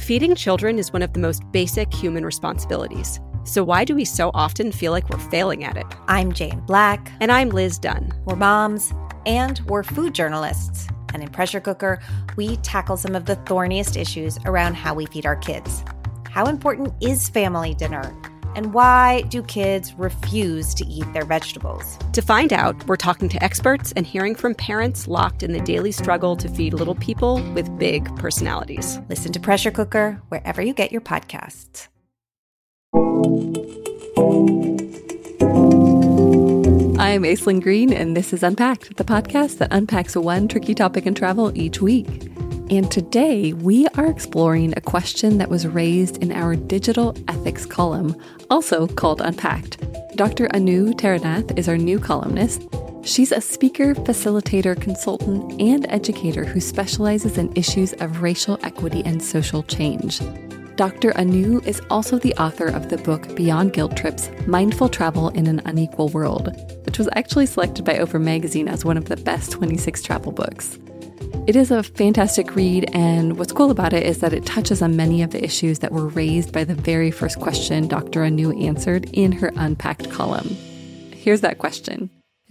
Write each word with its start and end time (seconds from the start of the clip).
Feeding 0.00 0.34
children 0.34 0.78
is 0.78 0.92
one 0.92 1.02
of 1.02 1.12
the 1.12 1.20
most 1.20 1.42
basic 1.52 1.92
human 1.92 2.24
responsibilities. 2.24 3.20
So, 3.44 3.62
why 3.62 3.84
do 3.84 3.94
we 3.94 4.04
so 4.04 4.30
often 4.34 4.72
feel 4.72 4.92
like 4.92 5.08
we're 5.08 5.30
failing 5.30 5.62
at 5.62 5.76
it? 5.76 5.86
I'm 6.08 6.32
Jane 6.32 6.60
Black. 6.60 7.12
And 7.20 7.30
I'm 7.30 7.50
Liz 7.50 7.78
Dunn. 7.78 8.10
We're 8.24 8.34
moms 8.34 8.92
and 9.26 9.60
we're 9.66 9.84
food 9.84 10.14
journalists. 10.14 10.88
And 11.12 11.22
in 11.22 11.28
Pressure 11.28 11.60
Cooker, 11.60 12.00
we 12.34 12.56
tackle 12.56 12.96
some 12.96 13.14
of 13.14 13.26
the 13.26 13.36
thorniest 13.36 13.96
issues 13.96 14.38
around 14.46 14.74
how 14.74 14.94
we 14.94 15.06
feed 15.06 15.26
our 15.26 15.36
kids. 15.36 15.84
How 16.28 16.46
important 16.46 16.94
is 17.00 17.28
family 17.28 17.74
dinner? 17.74 18.12
And 18.56 18.74
why 18.74 19.22
do 19.28 19.42
kids 19.42 19.94
refuse 19.94 20.74
to 20.74 20.86
eat 20.86 21.10
their 21.12 21.24
vegetables? 21.24 21.98
To 22.12 22.22
find 22.22 22.52
out, 22.52 22.86
we're 22.86 22.96
talking 22.96 23.28
to 23.28 23.42
experts 23.42 23.92
and 23.92 24.06
hearing 24.06 24.34
from 24.34 24.54
parents 24.54 25.06
locked 25.06 25.42
in 25.42 25.52
the 25.52 25.60
daily 25.60 25.92
struggle 25.92 26.36
to 26.36 26.48
feed 26.48 26.74
little 26.74 26.94
people 26.96 27.42
with 27.54 27.78
big 27.78 28.14
personalities. 28.16 29.00
Listen 29.08 29.32
to 29.32 29.40
Pressure 29.40 29.70
Cooker 29.70 30.20
wherever 30.28 30.62
you 30.62 30.74
get 30.74 30.92
your 30.92 31.00
podcasts. 31.00 31.88
I'm 37.00 37.22
Aislyn 37.22 37.60
Greene, 37.60 37.92
and 37.92 38.16
this 38.16 38.32
is 38.32 38.42
Unpacked, 38.42 38.96
the 38.96 39.04
podcast 39.04 39.58
that 39.58 39.72
unpacks 39.72 40.14
one 40.14 40.46
tricky 40.46 40.74
topic 40.74 41.06
in 41.06 41.14
travel 41.14 41.50
each 41.58 41.80
week. 41.80 42.30
And 42.70 42.88
today 42.88 43.52
we 43.52 43.88
are 43.96 44.06
exploring 44.06 44.74
a 44.76 44.80
question 44.80 45.38
that 45.38 45.50
was 45.50 45.66
raised 45.66 46.18
in 46.18 46.30
our 46.30 46.54
digital 46.54 47.16
ethics 47.26 47.66
column, 47.66 48.14
also 48.48 48.86
called 48.86 49.20
Unpacked. 49.20 49.84
Dr. 50.16 50.48
Anu 50.54 50.92
Taranath 50.92 51.58
is 51.58 51.68
our 51.68 51.76
new 51.76 51.98
columnist. 51.98 52.68
She's 53.02 53.32
a 53.32 53.40
speaker, 53.40 53.96
facilitator, 53.96 54.80
consultant, 54.80 55.60
and 55.60 55.84
educator 55.90 56.44
who 56.44 56.60
specializes 56.60 57.38
in 57.38 57.52
issues 57.56 57.92
of 57.94 58.22
racial 58.22 58.56
equity 58.62 59.02
and 59.04 59.20
social 59.20 59.64
change. 59.64 60.20
Dr. 60.76 61.12
Anu 61.18 61.60
is 61.62 61.82
also 61.90 62.20
the 62.20 62.34
author 62.34 62.68
of 62.68 62.88
the 62.88 62.98
book 62.98 63.34
Beyond 63.34 63.72
Guilt 63.72 63.96
Trips 63.96 64.30
Mindful 64.46 64.90
Travel 64.90 65.30
in 65.30 65.48
an 65.48 65.60
Unequal 65.64 66.10
World, 66.10 66.54
which 66.86 66.98
was 66.98 67.08
actually 67.14 67.46
selected 67.46 67.84
by 67.84 67.98
Oprah 67.98 68.22
Magazine 68.22 68.68
as 68.68 68.84
one 68.84 68.96
of 68.96 69.06
the 69.06 69.16
best 69.16 69.50
26 69.50 70.02
travel 70.02 70.30
books. 70.30 70.78
It 71.46 71.56
is 71.56 71.70
a 71.70 71.82
fantastic 71.82 72.54
read, 72.54 72.88
and 72.92 73.38
what's 73.38 73.52
cool 73.52 73.70
about 73.70 73.92
it 73.92 74.04
is 74.04 74.18
that 74.18 74.32
it 74.32 74.46
touches 74.46 74.82
on 74.82 74.94
many 74.94 75.22
of 75.22 75.30
the 75.30 75.42
issues 75.42 75.80
that 75.80 75.90
were 75.90 76.06
raised 76.06 76.52
by 76.52 76.64
the 76.64 76.74
very 76.74 77.10
first 77.10 77.40
question 77.40 77.88
Dr. 77.88 78.24
Anu 78.24 78.52
answered 78.60 79.08
in 79.12 79.32
her 79.32 79.50
Unpacked 79.56 80.10
column. 80.10 80.48
Here's 81.12 81.40
that 81.40 81.58
question 81.58 82.10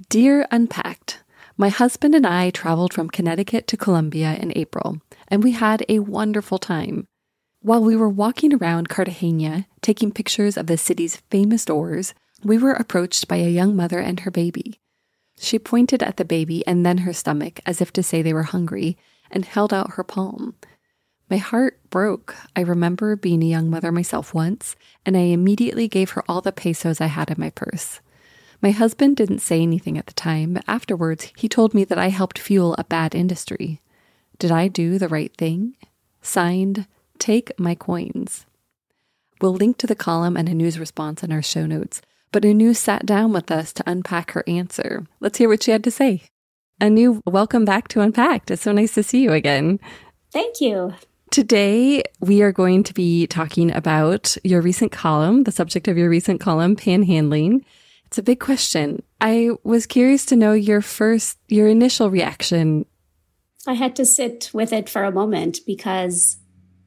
Dear 0.09 0.47
Unpacked, 0.51 1.23
my 1.55 1.69
husband 1.69 2.15
and 2.15 2.25
I 2.25 2.49
traveled 2.49 2.93
from 2.93 3.09
Connecticut 3.09 3.67
to 3.67 3.77
Colombia 3.77 4.35
in 4.35 4.51
April, 4.57 4.99
and 5.29 5.43
we 5.43 5.51
had 5.51 5.85
a 5.87 5.99
wonderful 5.99 6.57
time. 6.57 7.05
While 7.61 7.83
we 7.83 7.95
were 7.95 8.09
walking 8.09 8.53
around 8.53 8.89
Cartagena, 8.89 9.67
taking 9.81 10.11
pictures 10.11 10.57
of 10.57 10.67
the 10.67 10.77
city's 10.77 11.17
famous 11.29 11.63
doors, 11.63 12.13
we 12.43 12.57
were 12.57 12.73
approached 12.73 13.27
by 13.27 13.37
a 13.37 13.49
young 13.49 13.75
mother 13.75 13.99
and 13.99 14.21
her 14.21 14.31
baby. 14.31 14.79
She 15.41 15.57
pointed 15.57 16.03
at 16.03 16.17
the 16.17 16.25
baby 16.25 16.67
and 16.67 16.85
then 16.85 16.99
her 16.99 17.13
stomach 17.13 17.61
as 17.65 17.79
if 17.79 17.93
to 17.93 18.03
say 18.03 18.21
they 18.21 18.33
were 18.33 18.43
hungry 18.43 18.97
and 19.31 19.45
held 19.45 19.73
out 19.73 19.93
her 19.93 20.03
palm. 20.03 20.55
My 21.29 21.37
heart 21.37 21.79
broke. 21.89 22.35
I 22.57 22.61
remember 22.61 23.15
being 23.15 23.41
a 23.41 23.47
young 23.47 23.69
mother 23.69 23.91
myself 23.91 24.33
once, 24.33 24.75
and 25.05 25.15
I 25.15 25.21
immediately 25.21 25.87
gave 25.87 26.11
her 26.11 26.23
all 26.27 26.41
the 26.41 26.51
pesos 26.51 26.99
I 26.99 27.05
had 27.05 27.29
in 27.29 27.39
my 27.39 27.51
purse. 27.51 28.01
My 28.61 28.71
husband 28.71 29.15
didn't 29.15 29.39
say 29.39 29.61
anything 29.61 29.97
at 29.97 30.07
the 30.07 30.13
time, 30.13 30.53
but 30.53 30.65
afterwards 30.67 31.31
he 31.37 31.47
told 31.47 31.73
me 31.73 31.85
that 31.85 31.97
I 31.97 32.09
helped 32.09 32.37
fuel 32.37 32.75
a 32.77 32.83
bad 32.83 33.15
industry. 33.15 33.79
Did 34.39 34.51
I 34.51 34.67
do 34.67 34.97
the 34.97 35.07
right 35.07 35.33
thing? 35.37 35.77
Signed, 36.21 36.85
Take 37.17 37.57
My 37.57 37.75
Coins. 37.75 38.45
We'll 39.39 39.53
link 39.53 39.77
to 39.77 39.87
the 39.87 39.95
column 39.95 40.35
and 40.35 40.49
Anu's 40.49 40.77
response 40.77 41.23
in 41.23 41.31
our 41.31 41.41
show 41.41 41.65
notes, 41.65 42.01
but 42.31 42.45
Anu 42.45 42.73
sat 42.73 43.05
down 43.05 43.33
with 43.33 43.51
us 43.51 43.73
to 43.73 43.83
unpack 43.85 44.31
her 44.31 44.43
answer. 44.47 45.05
Let's 45.19 45.37
hear 45.37 45.49
what 45.49 45.63
she 45.63 45.71
had 45.71 45.83
to 45.83 45.91
say. 45.91 46.23
Anu, 46.81 47.21
welcome 47.25 47.65
back 47.65 47.87
to 47.89 48.01
Unpacked. 48.01 48.51
It's 48.51 48.61
so 48.61 48.71
nice 48.71 48.93
to 48.93 49.03
see 49.03 49.21
you 49.21 49.33
again. 49.33 49.79
Thank 50.31 50.61
you. 50.61 50.93
Today, 51.31 52.03
we 52.21 52.41
are 52.41 52.51
going 52.51 52.83
to 52.83 52.93
be 52.93 53.27
talking 53.27 53.71
about 53.71 54.35
your 54.43 54.61
recent 54.61 54.91
column, 54.91 55.43
the 55.43 55.51
subject 55.51 55.87
of 55.87 55.97
your 55.97 56.09
recent 56.09 56.39
column, 56.39 56.75
panhandling. 56.75 57.63
It's 58.05 58.17
a 58.17 58.23
big 58.23 58.39
question. 58.39 59.03
I 59.21 59.51
was 59.63 59.85
curious 59.85 60.25
to 60.27 60.35
know 60.35 60.53
your 60.53 60.81
first, 60.81 61.37
your 61.47 61.67
initial 61.67 62.09
reaction. 62.09 62.85
I 63.67 63.73
had 63.73 63.95
to 63.97 64.05
sit 64.05 64.49
with 64.53 64.73
it 64.73 64.89
for 64.89 65.03
a 65.03 65.11
moment 65.11 65.59
because 65.67 66.37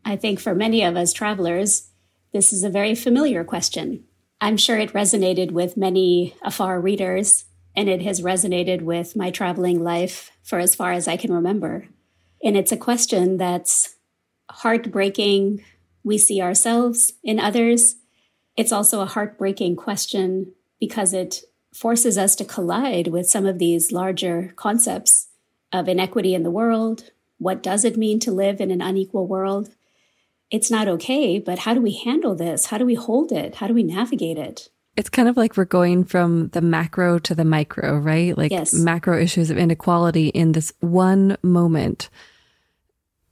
I 0.05 0.17
think 0.17 0.41
for 0.41 0.55
many 0.55 0.83
of 0.83 0.97
us 0.97 1.13
travelers, 1.13 1.91
this 2.33 2.53
is 2.53 2.65
a 2.65 2.71
very 2.71 2.95
familiar 2.95 3.45
question. 3.45 4.05
I'm 4.43 4.57
sure 4.57 4.77
it 4.77 4.93
resonated 4.93 5.53
with 5.53 5.77
many 5.77 6.35
afar 6.43 6.81
readers, 6.81 7.45
and 7.77 7.89
it 7.89 8.03
has 8.03 8.23
resonated 8.23 8.83
with 8.83 9.15
my 9.15 9.31
traveling 9.31 9.85
life 9.85 10.33
for 10.43 10.59
as 10.59 10.75
far 10.75 10.91
as 10.91 11.07
I 11.07 11.17
can 11.17 11.33
remember. 11.33 11.87
And 12.43 12.57
it's 12.57 12.73
a 12.73 12.77
question 12.77 13.37
that's 13.37 13.95
heartbreaking. 14.51 15.63
We 16.03 16.19
see 16.19 16.43
ourselves 16.43 17.13
in 17.23 17.39
others. 17.39 17.95
It's 18.57 18.73
also 18.73 19.01
a 19.01 19.07
heartbreaking 19.07 19.77
question 19.77 20.53
because 20.81 21.15
it 21.15 21.43
forces 21.73 22.19
us 22.19 22.35
to 22.35 22.45
collide 22.45 23.07
with 23.07 23.29
some 23.29 23.47
of 23.47 23.61
these 23.61 23.93
larger 23.93 24.53
concepts 24.57 25.29
of 25.73 25.89
inequity 25.89 26.35
in 26.35 26.43
the 26.43 26.51
world. 26.51 27.13
What 27.39 27.63
does 27.63 27.85
it 27.85 27.97
mean 27.97 28.19
to 28.19 28.33
live 28.33 28.61
in 28.61 28.73
an 28.73 28.83
unequal 28.83 29.29
world? 29.29 29.71
It's 30.53 30.71
not 30.71 30.87
okay, 30.87 31.39
but 31.39 31.61
how 31.61 31.73
do 31.73 31.81
we 31.81 31.95
handle 31.95 32.37
this? 32.37 32.67
How 32.67 32.77
do 32.77 32.85
we 32.85 32.95
hold 32.95 33.33
it? 33.33 33.57
How 33.57 33.67
do 33.67 33.75
we 33.75 33.83
navigate 33.83 34.37
it? 34.37 34.69
It's 34.97 35.09
kind 35.09 35.27
of 35.27 35.39
like 35.39 35.57
we're 35.57 35.65
going 35.65 36.05
from 36.05 36.49
the 36.49 36.61
macro 36.61 37.19
to 37.21 37.35
the 37.35 37.47
micro, 37.47 37.97
right? 37.97 38.37
Like 38.37 38.53
yes. 38.53 38.75
macro 38.75 39.19
issues 39.19 39.51
of 39.51 39.57
inequality 39.57 40.29
in 40.29 40.53
this 40.53 40.71
one 40.81 41.39
moment. 41.43 42.11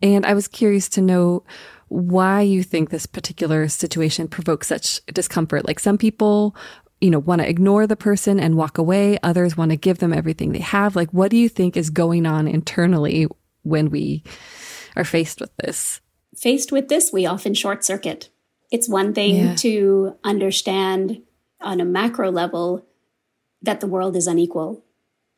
And 0.00 0.24
I 0.24 0.32
was 0.32 0.48
curious 0.48 0.88
to 0.90 1.02
know 1.02 1.44
why 1.88 2.40
you 2.40 2.62
think 2.62 2.88
this 2.88 3.04
particular 3.04 3.68
situation 3.68 4.26
provokes 4.26 4.68
such 4.68 5.04
discomfort. 5.06 5.66
Like 5.66 5.78
some 5.78 5.98
people, 5.98 6.56
you 7.02 7.10
know, 7.10 7.18
want 7.18 7.42
to 7.42 7.48
ignore 7.48 7.86
the 7.86 7.96
person 7.96 8.40
and 8.40 8.56
walk 8.56 8.78
away. 8.78 9.18
Others 9.22 9.58
want 9.58 9.72
to 9.72 9.76
give 9.76 9.98
them 9.98 10.14
everything 10.14 10.52
they 10.52 10.60
have. 10.60 10.96
Like, 10.96 11.10
what 11.10 11.30
do 11.30 11.36
you 11.36 11.50
think 11.50 11.76
is 11.76 11.90
going 11.90 12.24
on 12.24 12.48
internally 12.48 13.26
when 13.62 13.90
we 13.90 14.22
are 14.96 15.04
faced 15.04 15.42
with 15.42 15.54
this? 15.58 16.00
Faced 16.36 16.72
with 16.72 16.88
this, 16.88 17.12
we 17.12 17.26
often 17.26 17.54
short 17.54 17.84
circuit. 17.84 18.28
It's 18.70 18.88
one 18.88 19.12
thing 19.12 19.36
yeah. 19.36 19.54
to 19.56 20.16
understand 20.22 21.22
on 21.60 21.80
a 21.80 21.84
macro 21.84 22.30
level 22.30 22.86
that 23.62 23.80
the 23.80 23.86
world 23.86 24.16
is 24.16 24.26
unequal. 24.26 24.82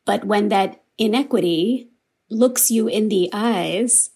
But 0.04 0.24
when 0.24 0.48
that 0.48 0.82
inequity 0.98 1.88
looks 2.28 2.70
you 2.70 2.88
in 2.88 3.08
the 3.08 3.30
eyes 3.32 4.10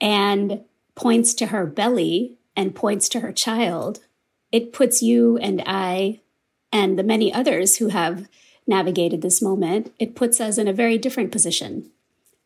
and 0.00 0.64
points 0.94 1.34
to 1.34 1.46
her 1.46 1.66
belly 1.66 2.38
and 2.56 2.74
points 2.74 3.08
to 3.10 3.20
her 3.20 3.32
child, 3.32 4.00
it 4.50 4.72
puts 4.72 5.02
you 5.02 5.38
and 5.38 5.62
I 5.66 6.20
and 6.72 6.98
the 6.98 7.04
many 7.04 7.32
others 7.32 7.76
who 7.76 7.88
have 7.88 8.26
navigated 8.66 9.22
this 9.22 9.42
moment, 9.42 9.92
it 9.98 10.14
puts 10.14 10.40
us 10.40 10.58
in 10.58 10.68
a 10.68 10.72
very 10.72 10.96
different 10.96 11.32
position. 11.32 11.90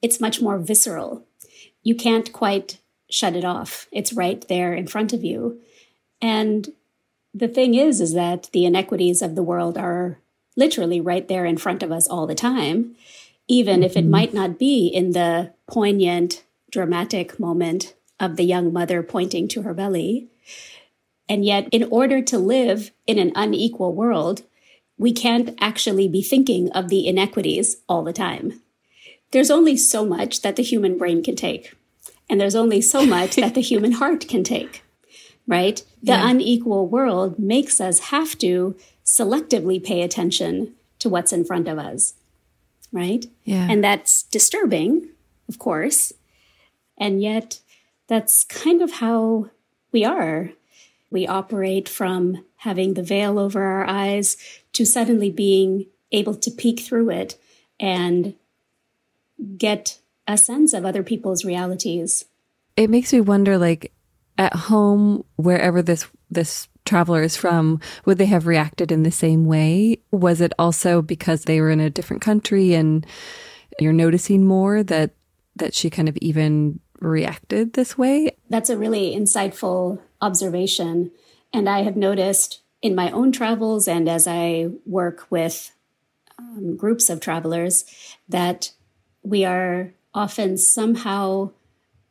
It's 0.03 0.21
much 0.21 0.41
more 0.41 0.59
visceral. 0.59 1.25
You 1.83 1.95
can't 1.95 2.33
quite 2.33 2.79
shut 3.11 3.37
it 3.37 3.44
off. 3.44 3.89
It's 3.93 4.12
right 4.12 4.47
there 4.49 4.75
in 4.75 4.87
front 4.87 5.12
of 5.12 5.25
you. 5.25 5.61
And 6.21 6.69
the 7.34 7.49
thing 7.49 7.75
is, 7.75 8.00
is 8.00 8.15
that 8.15 8.49
the 8.53 8.65
inequities 8.65 9.22
of 9.22 9.34
the 9.34 9.43
world 9.43 9.77
are 9.77 10.19
literally 10.56 11.00
right 11.00 11.28
there 11.28 11.44
in 11.44 11.59
front 11.59 11.83
of 11.83 11.93
us 11.93 12.09
all 12.09 12.27
the 12.27 12.34
time, 12.34 12.97
even 13.47 13.83
if 13.83 13.97
it 13.97 14.00
mm-hmm. 14.00 14.11
might 14.11 14.34
not 14.34 14.59
be 14.59 14.89
in 14.89 15.12
the 15.12 15.53
poignant, 15.69 16.44
dramatic 16.71 17.39
moment 17.39 17.94
of 18.19 18.37
the 18.37 18.44
young 18.44 18.72
mother 18.72 19.03
pointing 19.03 19.47
to 19.49 19.62
her 19.62 19.75
belly. 19.75 20.29
And 21.29 21.44
yet, 21.44 21.69
in 21.73 21.85
order 21.85 22.23
to 22.23 22.38
live 22.38 22.93
in 23.06 23.19
an 23.19 23.32
unequal 23.35 23.94
world, 23.94 24.43
we 24.97 25.12
can't 25.12 25.56
actually 25.61 26.08
be 26.08 26.23
thinking 26.23 26.70
of 26.73 26.88
the 26.88 27.06
inequities 27.06 27.79
all 27.88 28.03
the 28.03 28.12
time. 28.12 28.62
There's 29.32 29.50
only 29.50 29.76
so 29.76 30.06
much 30.06 30.43
that 30.43 30.56
the 30.56 30.62
human 30.62 30.97
brain 30.97 31.23
can 31.23 31.37
take. 31.37 31.75
And 32.28 32.40
there's 32.40 32.55
only 32.55 32.81
so 32.81 33.05
much 33.17 33.37
that 33.37 33.55
the 33.55 33.61
human 33.61 33.93
heart 33.93 34.26
can 34.28 34.44
take, 34.44 34.82
right? 35.46 35.82
The 36.02 36.12
yeah. 36.12 36.31
unequal 36.31 36.88
world 36.88 37.38
makes 37.38 37.81
us 37.81 37.99
have 38.11 38.37
to 38.38 38.76
selectively 39.05 39.82
pay 39.82 40.02
attention 40.02 40.75
to 40.99 41.08
what's 41.08 41.32
in 41.32 41.44
front 41.44 41.69
of 41.69 41.78
us, 41.78 42.14
right? 42.93 43.26
Yeah. 43.44 43.69
And 43.70 43.82
that's 43.82 44.25
disturbing, 44.25 45.08
of 45.49 45.58
course. 45.58 46.12
And 46.99 47.23
yet, 47.23 47.61
that's 48.08 48.44
kind 48.44 48.82
of 48.82 48.93
how 48.93 49.50
we 49.93 50.05
are. 50.05 50.50
We 51.11 51.26
operate 51.26 51.88
from 51.88 52.44
having 52.58 52.94
the 52.94 53.02
veil 53.02 53.38
over 53.38 53.62
our 53.62 53.87
eyes 53.87 54.37
to 54.72 54.84
suddenly 54.84 55.31
being 55.31 55.87
able 56.12 56.34
to 56.34 56.50
peek 56.50 56.81
through 56.81 57.11
it 57.11 57.38
and 57.79 58.34
get 59.56 59.99
a 60.26 60.37
sense 60.37 60.73
of 60.73 60.84
other 60.84 61.02
people's 61.02 61.44
realities. 61.44 62.25
It 62.76 62.90
makes 62.90 63.12
me 63.12 63.20
wonder 63.20 63.58
like 63.58 63.93
at 64.38 64.55
home, 64.55 65.25
wherever 65.37 65.82
this 65.82 66.06
this 66.31 66.69
traveler 66.84 67.23
is 67.23 67.37
from, 67.37 67.81
would 68.05 68.19
they 68.19 68.26
have 68.26 68.46
reacted 68.46 68.93
in 68.93 69.02
the 69.02 69.11
same 69.11 69.44
way? 69.44 69.99
Was 70.12 70.40
it 70.40 70.52
also 70.58 71.02
because 71.02 71.44
they 71.44 71.61
were 71.61 71.70
in 71.70 71.81
a 71.81 71.90
different 71.90 72.23
country 72.23 72.75
and 72.75 73.05
you're 73.81 73.93
noticing 73.93 74.44
more 74.44 74.82
that 74.82 75.12
that 75.56 75.75
she 75.75 75.90
kind 75.90 76.08
of 76.08 76.17
even 76.19 76.81
reacted 77.00 77.72
this 77.72 77.99
way? 77.99 78.37
That's 78.49 78.70
a 78.70 78.76
really 78.76 79.14
insightful 79.14 80.00
observation. 80.20 81.11
And 81.52 81.69
I 81.69 81.82
have 81.82 81.96
noticed 81.96 82.62
in 82.82 82.94
my 82.94 83.11
own 83.11 83.32
travels 83.32 83.88
and 83.88 84.08
as 84.08 84.26
I 84.26 84.69
work 84.84 85.26
with 85.31 85.72
um, 86.38 86.76
groups 86.76 87.08
of 87.08 87.20
travelers 87.20 87.84
that 88.29 88.72
we 89.22 89.44
are 89.44 89.93
often 90.17 90.57
somehow 90.57 91.51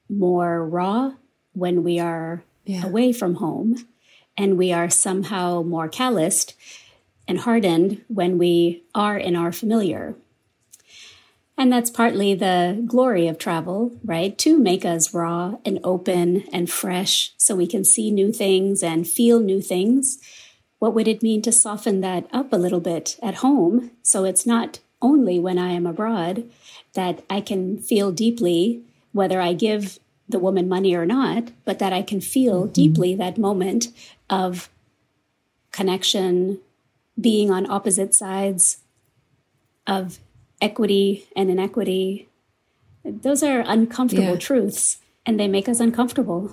more 0.08 0.64
raw 0.66 1.14
when 1.54 1.84
we 1.84 2.00
are 2.00 2.44
yeah. 2.64 2.86
away 2.86 3.12
from 3.12 3.36
home, 3.36 3.88
and 4.38 4.58
we 4.58 4.72
are 4.72 4.90
somehow 4.90 5.64
more 5.64 5.90
calloused 5.90 6.54
and 7.28 7.40
hardened 7.40 8.04
when 8.08 8.38
we 8.38 8.84
are 8.94 9.18
in 9.18 9.36
our 9.36 9.52
familiar. 9.52 10.16
And 11.58 11.72
that's 11.72 11.90
partly 11.90 12.36
the 12.36 12.84
glory 12.86 13.28
of 13.28 13.38
travel, 13.38 13.94
right? 14.04 14.38
To 14.40 14.60
make 14.60 14.84
us 14.86 15.14
raw 15.14 15.56
and 15.66 15.80
open 15.84 16.44
and 16.52 16.70
fresh 16.70 17.34
so 17.38 17.56
we 17.56 17.66
can 17.66 17.86
see 17.86 18.12
new 18.12 18.32
things 18.32 18.84
and 18.84 19.08
feel 19.08 19.40
new 19.40 19.62
things. 19.62 20.20
What 20.80 20.94
would 20.94 21.08
it 21.08 21.24
mean 21.24 21.42
to 21.44 21.54
soften 21.54 22.02
that 22.02 22.28
up 22.34 22.52
a 22.52 22.58
little 22.58 22.82
bit 22.82 23.18
at 23.24 23.36
home 23.36 23.92
so 24.04 24.26
it's 24.26 24.46
not 24.46 24.80
only 25.06 25.38
when 25.40 25.60
I 25.60 25.70
am 25.70 25.86
abroad 25.86 26.50
that 26.94 27.24
I 27.30 27.40
can 27.40 27.78
feel 27.78 28.12
deeply 28.12 28.82
whether 29.12 29.40
I 29.40 29.54
give 29.54 30.00
the 30.28 30.40
woman 30.40 30.68
money 30.68 30.96
or 30.96 31.06
not, 31.06 31.50
but 31.64 31.78
that 31.78 31.94
I 31.94 32.02
can 32.02 32.20
feel 32.20 32.64
mm-hmm. 32.64 32.72
deeply 32.72 33.16
that 33.16 33.38
moment 33.38 33.90
of 34.32 34.68
connection, 35.72 36.60
being 37.22 37.52
on 37.52 37.70
opposite 37.70 38.16
sides 38.16 38.78
of 39.86 40.18
equity 40.60 41.28
and 41.36 41.52
inequity. 41.52 42.28
Those 43.04 43.44
are 43.44 43.64
uncomfortable 43.68 44.34
yeah. 44.34 44.48
truths 44.48 44.98
and 45.24 45.40
they 45.40 45.48
make 45.48 45.70
us 45.70 45.80
uncomfortable. 45.80 46.52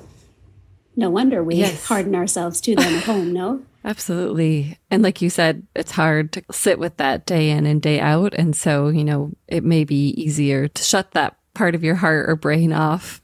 No 0.95 1.09
wonder 1.09 1.43
we 1.43 1.55
yes. 1.55 1.87
harden 1.87 2.15
ourselves 2.15 2.61
to 2.63 2.77
them 2.77 2.95
at 2.97 3.05
home, 3.05 3.33
no? 3.33 3.63
Absolutely. 3.85 4.79
And 4.91 5.03
like 5.03 5.21
you 5.21 5.29
said, 5.29 5.67
it's 5.75 5.93
hard 5.93 6.33
to 6.33 6.43
sit 6.53 6.79
with 6.79 6.97
that 6.99 7.27
day 7.27 7.51
in 7.51 7.67
and 7.67 7.83
day 7.83 7.99
out. 7.99 8.33
And 8.35 8.55
so, 8.55 8.89
you 8.89 9.05
know, 9.05 9.33
it 9.49 9.65
may 9.65 9.85
be 9.85 10.11
easier 10.11 10.69
to 10.69 10.83
shut 10.83 11.13
that 11.13 11.37
part 11.55 11.75
of 11.75 11.85
your 11.85 11.97
heart 11.97 12.29
or 12.29 12.37
brain 12.37 12.73
off 12.73 13.21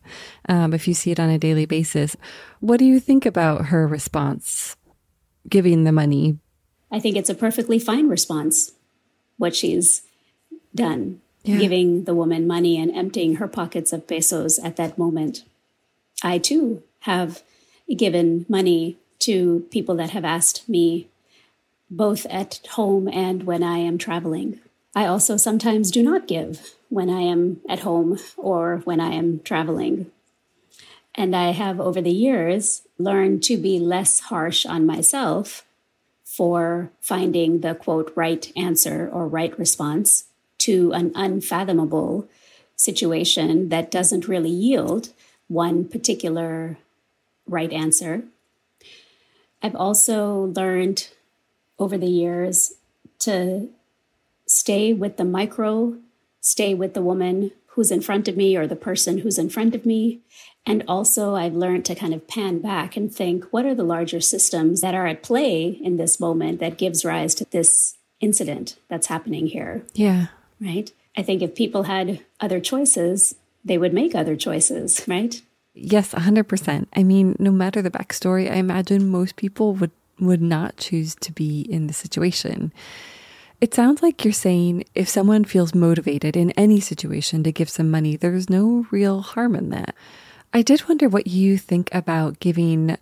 um, 0.48 0.74
if 0.74 0.88
you 0.88 0.94
see 0.94 1.10
it 1.10 1.20
on 1.20 1.30
a 1.30 1.38
daily 1.38 1.66
basis. 1.66 2.16
What 2.60 2.78
do 2.78 2.84
you 2.84 3.00
think 3.00 3.24
about 3.24 3.66
her 3.66 3.86
response, 3.86 4.76
giving 5.48 5.84
the 5.84 5.92
money? 5.92 6.38
I 6.90 6.98
think 7.00 7.16
it's 7.16 7.30
a 7.30 7.34
perfectly 7.34 7.78
fine 7.78 8.08
response, 8.08 8.72
what 9.36 9.54
she's 9.54 10.02
done, 10.74 11.20
yeah. 11.44 11.58
giving 11.58 12.04
the 12.04 12.14
woman 12.14 12.46
money 12.46 12.78
and 12.78 12.94
emptying 12.94 13.36
her 13.36 13.48
pockets 13.48 13.92
of 13.92 14.06
pesos 14.06 14.58
at 14.58 14.76
that 14.76 14.98
moment. 14.98 15.44
I 16.22 16.38
too 16.38 16.82
have 17.00 17.42
given 17.96 18.44
money 18.48 18.98
to 19.20 19.66
people 19.70 19.94
that 19.96 20.10
have 20.10 20.24
asked 20.24 20.68
me, 20.68 21.08
both 21.90 22.26
at 22.26 22.60
home 22.72 23.08
and 23.08 23.44
when 23.44 23.62
I 23.62 23.78
am 23.78 23.98
traveling. 23.98 24.60
I 24.94 25.06
also 25.06 25.36
sometimes 25.36 25.90
do 25.90 26.02
not 26.02 26.26
give 26.26 26.74
when 26.88 27.10
I 27.10 27.20
am 27.20 27.60
at 27.68 27.80
home 27.80 28.18
or 28.36 28.78
when 28.84 29.00
I 29.00 29.10
am 29.10 29.40
traveling. 29.40 30.10
And 31.14 31.34
I 31.34 31.50
have 31.50 31.80
over 31.80 32.00
the 32.00 32.12
years 32.12 32.82
learned 32.98 33.42
to 33.44 33.56
be 33.56 33.78
less 33.78 34.20
harsh 34.20 34.64
on 34.64 34.86
myself 34.86 35.64
for 36.24 36.90
finding 37.00 37.60
the 37.60 37.74
quote 37.74 38.12
right 38.14 38.52
answer 38.56 39.10
or 39.12 39.26
right 39.26 39.58
response 39.58 40.24
to 40.58 40.92
an 40.92 41.10
unfathomable 41.14 42.28
situation 42.76 43.70
that 43.70 43.90
doesn't 43.90 44.28
really 44.28 44.50
yield 44.50 45.08
one 45.48 45.84
particular 45.84 46.78
right 47.46 47.72
answer. 47.72 48.22
I've 49.62 49.76
also 49.76 50.52
learned 50.56 51.08
over 51.78 51.98
the 51.98 52.06
years 52.06 52.74
to 53.20 53.68
stay 54.46 54.92
with 54.92 55.16
the 55.16 55.24
micro, 55.24 55.96
stay 56.40 56.74
with 56.74 56.94
the 56.94 57.02
woman 57.02 57.52
who's 57.68 57.90
in 57.90 58.00
front 58.00 58.28
of 58.28 58.36
me 58.36 58.56
or 58.56 58.66
the 58.66 58.76
person 58.76 59.18
who's 59.18 59.38
in 59.38 59.48
front 59.48 59.74
of 59.74 59.86
me. 59.86 60.20
And 60.66 60.82
also, 60.88 61.34
I've 61.34 61.54
learned 61.54 61.84
to 61.86 61.94
kind 61.94 62.12
of 62.12 62.26
pan 62.26 62.58
back 62.58 62.96
and 62.96 63.14
think 63.14 63.44
what 63.50 63.64
are 63.64 63.74
the 63.74 63.84
larger 63.84 64.20
systems 64.20 64.80
that 64.80 64.94
are 64.94 65.06
at 65.06 65.22
play 65.22 65.68
in 65.68 65.96
this 65.96 66.20
moment 66.20 66.60
that 66.60 66.76
gives 66.76 67.04
rise 67.04 67.34
to 67.36 67.46
this 67.50 67.96
incident 68.20 68.76
that's 68.88 69.06
happening 69.06 69.46
here? 69.46 69.84
Yeah. 69.94 70.26
Right. 70.60 70.90
I 71.16 71.22
think 71.22 71.40
if 71.40 71.54
people 71.54 71.84
had 71.84 72.24
other 72.40 72.60
choices, 72.60 73.34
they 73.64 73.78
would 73.78 73.94
make 73.94 74.14
other 74.14 74.36
choices, 74.36 75.02
right? 75.06 75.40
Yes, 75.80 76.12
100%. 76.12 76.86
I 76.94 77.02
mean, 77.04 77.36
no 77.38 77.52
matter 77.52 77.80
the 77.80 77.90
backstory, 77.90 78.50
I 78.50 78.56
imagine 78.56 79.10
most 79.10 79.36
people 79.36 79.74
would, 79.74 79.92
would 80.18 80.42
not 80.42 80.76
choose 80.76 81.14
to 81.16 81.30
be 81.30 81.60
in 81.60 81.86
the 81.86 81.92
situation. 81.92 82.72
It 83.60 83.74
sounds 83.74 84.02
like 84.02 84.24
you're 84.24 84.32
saying 84.32 84.84
if 84.96 85.08
someone 85.08 85.44
feels 85.44 85.74
motivated 85.74 86.36
in 86.36 86.50
any 86.52 86.80
situation 86.80 87.44
to 87.44 87.52
give 87.52 87.70
some 87.70 87.92
money, 87.92 88.16
there's 88.16 88.50
no 88.50 88.86
real 88.90 89.20
harm 89.20 89.54
in 89.54 89.70
that. 89.70 89.94
I 90.52 90.62
did 90.62 90.88
wonder 90.88 91.08
what 91.08 91.28
you 91.28 91.56
think 91.56 91.94
about 91.94 92.40
giving 92.40 92.96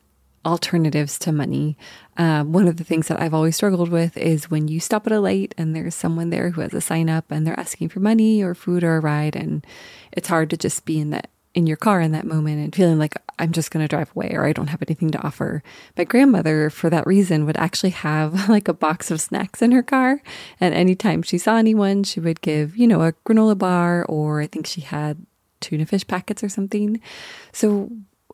alternatives 0.45 1.19
to 1.21 1.33
money. 1.33 1.79
Um, 2.19 2.53
one 2.53 2.69
of 2.69 2.77
the 2.77 2.85
things 2.85 3.09
that 3.09 3.21
I've 3.21 3.35
always 3.35 3.57
struggled 3.57 3.89
with 3.89 4.17
is 4.19 4.51
when 4.51 4.69
you 4.69 4.81
stop 4.81 5.07
at 5.07 5.13
a 5.13 5.21
light 5.21 5.55
and 5.57 5.75
there's 5.75 5.95
someone 5.95 6.29
there 6.31 6.51
who 6.51 6.61
has 6.61 6.75
a 6.75 6.81
sign 6.81 7.09
up 7.09 7.31
and 7.31 7.47
they're 7.47 7.59
asking 7.59 7.89
for 7.89 8.01
money 8.01 8.43
or 8.43 8.55
food 8.55 8.85
or 8.85 8.97
a 8.97 9.01
ride, 9.01 9.35
and 9.35 9.67
it's 10.13 10.29
hard 10.29 10.51
to 10.51 10.57
just 10.59 10.85
be 10.85 11.01
in 11.01 11.11
that 11.11 11.31
in 11.57 11.67
your 11.67 11.79
car 11.79 12.03
in 12.03 12.13
that 12.13 12.27
moment 12.27 12.63
and 12.63 12.75
feeling 12.75 12.99
like 12.99 13.15
I'm 13.39 13.51
just 13.51 13.71
going 13.71 13.83
to 13.83 13.89
drive 13.89 14.11
away 14.15 14.33
or 14.35 14.45
I 14.45 14.53
don't 14.53 14.67
have 14.69 14.83
anything 14.87 15.11
to 15.13 15.27
offer. 15.27 15.63
My 15.97 16.05
grandmother, 16.05 16.69
for 16.69 16.91
that 16.91 17.07
reason, 17.07 17.47
would 17.47 17.57
actually 17.57 17.91
have 17.91 18.49
like 18.51 18.69
a 18.69 18.75
box 18.75 19.11
of 19.11 19.23
snacks 19.23 19.63
in 19.63 19.73
her 19.73 19.83
car. 19.83 20.21
And 20.61 20.75
anytime 20.75 21.23
she 21.23 21.39
saw 21.39 21.57
anyone, 21.57 22.05
she 22.05 22.21
would 22.21 22.43
give, 22.43 22.77
you 22.77 22.87
know, 22.87 23.01
a 23.01 23.15
granola 23.27 23.57
bar 23.57 24.05
or 24.05 24.43
I 24.43 24.47
think 24.47 24.67
she 24.67 24.83
had 24.83 25.25
tuna 25.61 25.87
fish 25.87 26.07
packets 26.07 26.45
or 26.45 26.51
something. 26.51 27.01
So, 27.53 27.91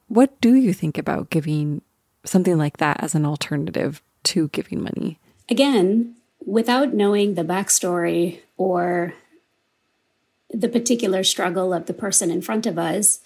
what 0.08 0.38
do 0.40 0.54
you 0.54 0.74
think 0.74 0.98
about 0.98 1.30
giving 1.30 1.80
something 2.24 2.58
like 2.58 2.78
that 2.78 3.02
as 3.02 3.14
an 3.14 3.24
alternative 3.24 4.02
to 4.24 4.48
giving 4.48 4.82
money? 4.82 5.19
Again, 5.48 6.17
without 6.44 6.93
knowing 6.93 7.34
the 7.34 7.44
backstory 7.44 8.41
or 8.56 9.14
the 10.53 10.69
particular 10.69 11.25
struggle 11.25 11.73
of 11.73 11.87
the 11.87 11.94
person 11.94 12.31
in 12.31 12.43
front 12.43 12.67
of 12.67 12.79
us, 12.79 13.21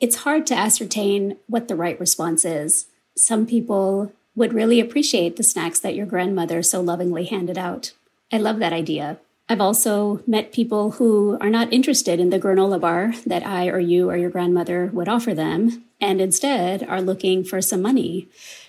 it's 0.00 0.16
hard 0.16 0.46
to 0.46 0.56
ascertain 0.56 1.36
what 1.46 1.68
the 1.68 1.76
right 1.76 1.98
response 2.00 2.44
is. 2.44 2.86
Some 3.16 3.46
people 3.46 4.12
would 4.34 4.54
really 4.54 4.80
appreciate 4.80 5.36
the 5.36 5.42
snacks 5.42 5.78
that 5.80 5.94
your 5.94 6.06
grandmother 6.06 6.62
so 6.62 6.80
lovingly 6.80 7.26
handed 7.26 7.58
out. 7.58 7.92
I 8.32 8.38
love 8.38 8.58
that 8.60 8.72
idea. 8.72 9.18
I've 9.48 9.60
also 9.60 10.22
met 10.26 10.52
people 10.52 10.92
who 10.92 11.36
are 11.40 11.50
not 11.50 11.72
interested 11.72 12.20
in 12.20 12.30
the 12.30 12.38
granola 12.38 12.80
bar 12.80 13.12
that 13.26 13.44
I 13.44 13.66
or 13.66 13.80
you 13.80 14.08
or 14.08 14.16
your 14.16 14.30
grandmother 14.30 14.90
would 14.92 15.08
offer 15.08 15.34
them, 15.34 15.84
and 16.00 16.20
instead 16.20 16.84
are 16.84 17.02
looking 17.02 17.42
for 17.44 17.60
some 17.60 17.82
money 17.82 18.28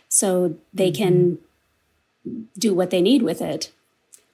so 0.09 0.55
they 0.73 0.91
mm-hmm. 0.91 1.03
can 1.03 1.37
do 2.57 2.73
what 2.73 2.89
they 2.89 3.01
need 3.01 3.21
with 3.21 3.41
it. 3.41 3.71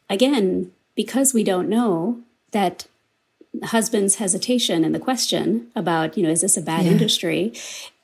Again, 0.10 0.72
because 0.96 1.34
we 1.34 1.44
don't 1.44 1.70
know 1.70 2.22
that 2.51 2.88
husband's 3.63 4.15
hesitation 4.15 4.83
and 4.83 4.93
the 4.93 4.99
question 4.99 5.67
about, 5.75 6.17
you 6.17 6.23
know, 6.23 6.29
is 6.29 6.41
this 6.41 6.57
a 6.57 6.61
bad 6.61 6.85
yeah. 6.85 6.91
industry? 6.91 7.53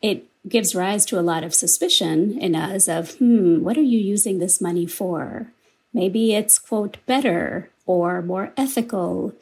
It 0.01 0.25
gives 0.47 0.75
rise 0.75 1.05
to 1.05 1.19
a 1.19 1.21
lot 1.21 1.43
of 1.43 1.53
suspicion 1.53 2.37
in 2.39 2.55
us 2.55 2.87
of, 2.87 3.15
hmm, 3.15 3.63
what 3.63 3.77
are 3.77 3.81
you 3.81 3.99
using 3.99 4.39
this 4.39 4.59
money 4.59 4.85
for? 4.85 5.47
Maybe 5.93 6.33
it's, 6.33 6.59
quote, 6.59 6.97
better 7.05 7.69
or 7.85 8.21
more 8.21 8.51
ethical 8.57 9.33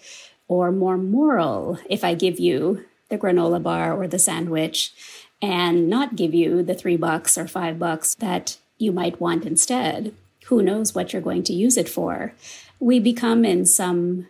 or 0.48 0.72
more 0.72 0.98
moral 0.98 1.80
if 1.89 2.03
I 2.03 2.13
give 2.13 2.39
you 2.39 2.86
the 3.10 3.18
granola 3.18 3.62
bar 3.62 3.94
or 3.94 4.08
the 4.08 4.20
sandwich 4.20 4.94
and 5.41 5.89
not 5.89 6.15
give 6.15 6.34
you 6.34 6.62
the 6.62 6.75
three 6.75 6.98
bucks 6.98 7.38
or 7.38 7.48
five 7.48 7.80
bucks 7.80 8.15
that 8.15 8.58
you 8.77 8.91
might 8.91 9.20
want 9.20 9.46
instead. 9.46 10.13
Who 10.46 10.62
knows 10.62 10.94
what 10.94 11.13
you're 11.13 11.22
going 11.22 11.44
to 11.44 11.53
use 11.53 11.77
it 11.77 11.89
for? 11.89 12.34
We 12.80 13.00
become, 13.00 13.46
in 13.46 13.65
some 13.65 14.27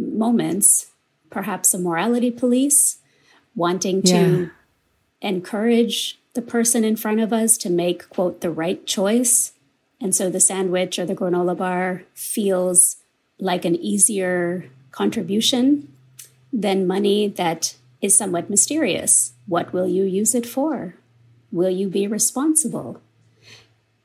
moments, 0.00 0.90
perhaps 1.30 1.74
a 1.74 1.78
morality 1.78 2.30
police, 2.30 2.98
wanting 3.54 4.02
to 4.02 4.14
yeah. 4.14 4.46
encourage 5.28 6.18
the 6.34 6.42
person 6.42 6.84
in 6.84 6.96
front 6.96 7.20
of 7.20 7.32
us 7.32 7.58
to 7.58 7.70
make, 7.70 8.08
quote, 8.08 8.40
the 8.40 8.50
right 8.50 8.86
choice. 8.86 9.52
And 10.00 10.14
so 10.14 10.30
the 10.30 10.40
sandwich 10.40 10.98
or 10.98 11.04
the 11.04 11.16
granola 11.16 11.56
bar 11.56 12.02
feels 12.14 12.96
like 13.38 13.64
an 13.64 13.76
easier 13.76 14.70
contribution 14.92 15.92
than 16.52 16.86
money 16.86 17.28
that 17.28 17.76
is 18.00 18.16
somewhat 18.16 18.48
mysterious. 18.48 19.32
What 19.46 19.72
will 19.72 19.86
you 19.86 20.04
use 20.04 20.34
it 20.34 20.46
for? 20.46 20.94
will 21.52 21.70
you 21.70 21.88
be 21.88 22.06
responsible? 22.06 23.00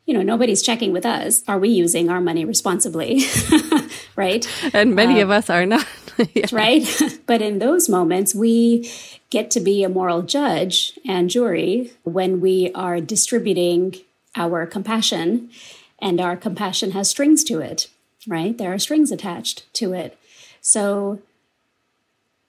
You 0.06 0.14
know, 0.14 0.22
nobody's 0.22 0.62
checking 0.62 0.92
with 0.92 1.06
us. 1.06 1.44
Are 1.48 1.58
we 1.58 1.70
using 1.70 2.10
our 2.10 2.22
money 2.22 2.46
responsibly? 2.46 3.24
right? 4.16 4.48
And 4.74 4.96
many 4.96 5.20
uh, 5.20 5.24
of 5.24 5.32
us 5.32 5.50
are 5.50 5.66
not. 5.66 5.88
yeah. 6.34 6.46
Right? 6.52 6.88
but 7.26 7.42
in 7.42 7.60
those 7.60 7.90
moments, 7.90 8.36
we 8.36 8.92
get 9.30 9.50
to 9.52 9.60
be 9.60 9.84
a 9.84 9.90
moral 9.90 10.22
judge 10.22 10.98
and 11.08 11.30
jury 11.30 11.92
when 12.04 12.40
we 12.40 12.72
are 12.74 13.02
distributing 13.02 13.96
our 14.36 14.66
compassion, 14.66 15.50
and 16.00 16.20
our 16.20 16.36
compassion 16.36 16.92
has 16.92 17.10
strings 17.10 17.44
to 17.46 17.62
it, 17.62 17.88
right? 18.28 18.58
There 18.58 18.74
are 18.74 18.80
strings 18.80 19.12
attached 19.12 19.72
to 19.76 19.94
it. 19.94 20.18
So, 20.60 21.20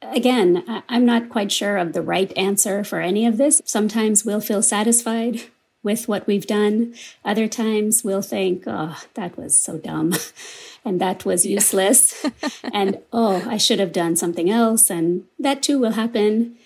again, 0.03 0.65
I'm 0.89 1.07
not 1.07 1.29
quite 1.29 1.53
sure 1.53 1.77
of 1.77 1.93
the 1.93 2.03
right 2.03 2.37
answer 2.37 2.83
for 2.83 3.01
any 3.01 3.25
of 3.25 3.37
this. 3.37 3.63
Sometimes 3.65 4.25
we'll 4.25 4.41
feel 4.41 4.63
satisfied 4.63 5.43
with 5.87 6.09
what 6.09 6.27
we've 6.27 6.49
done. 6.49 6.93
Other 7.25 7.47
times 7.47 8.03
we'll 8.03 8.21
think, 8.21 8.65
oh, 8.67 8.99
that 9.15 9.39
was 9.39 9.57
so 9.57 9.79
dumb 9.79 10.15
and 10.85 11.01
that 11.01 11.25
was 11.25 11.47
useless. 11.47 12.27
and 12.75 12.99
oh, 13.13 13.47
I 13.49 13.57
should 13.57 13.79
have 13.79 13.93
done 13.93 14.17
something 14.17 14.51
else. 14.51 14.91
And 14.91 15.27
that 15.39 15.63
too 15.63 15.79
will 15.79 15.93
happen. 15.93 16.57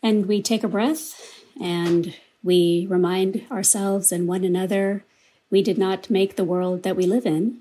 And 0.00 0.26
we 0.26 0.40
take 0.40 0.62
a 0.62 0.68
breath 0.68 1.20
and 1.60 2.14
we 2.44 2.86
remind 2.88 3.44
ourselves 3.50 4.12
and 4.12 4.28
one 4.28 4.44
another 4.44 5.04
we 5.50 5.60
did 5.60 5.76
not 5.76 6.08
make 6.08 6.36
the 6.36 6.44
world 6.44 6.84
that 6.84 6.94
we 6.94 7.04
live 7.04 7.26
in. 7.26 7.60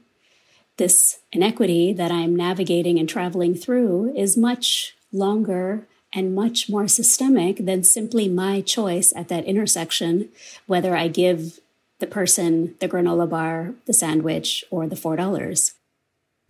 This 0.77 1.19
inequity 1.31 1.93
that 1.93 2.11
I'm 2.11 2.35
navigating 2.35 2.99
and 2.99 3.09
traveling 3.09 3.55
through 3.55 4.13
is 4.15 4.37
much 4.37 4.95
longer 5.11 5.87
and 6.17 6.33
much 6.33 6.67
more 6.67 6.87
systemic 6.87 7.57
than 7.57 7.83
simply 7.83 8.27
my 8.27 8.59
choice 8.59 9.13
at 9.15 9.27
that 9.27 9.45
intersection, 9.45 10.29
whether 10.65 10.97
I 10.97 11.09
give 11.09 11.59
the 11.99 12.07
person 12.07 12.73
the 12.79 12.89
granola 12.89 13.29
bar, 13.29 13.75
the 13.85 13.93
sandwich, 13.93 14.65
or 14.71 14.87
the 14.87 14.95
$4. 14.95 15.73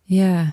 Yeah. 0.06 0.52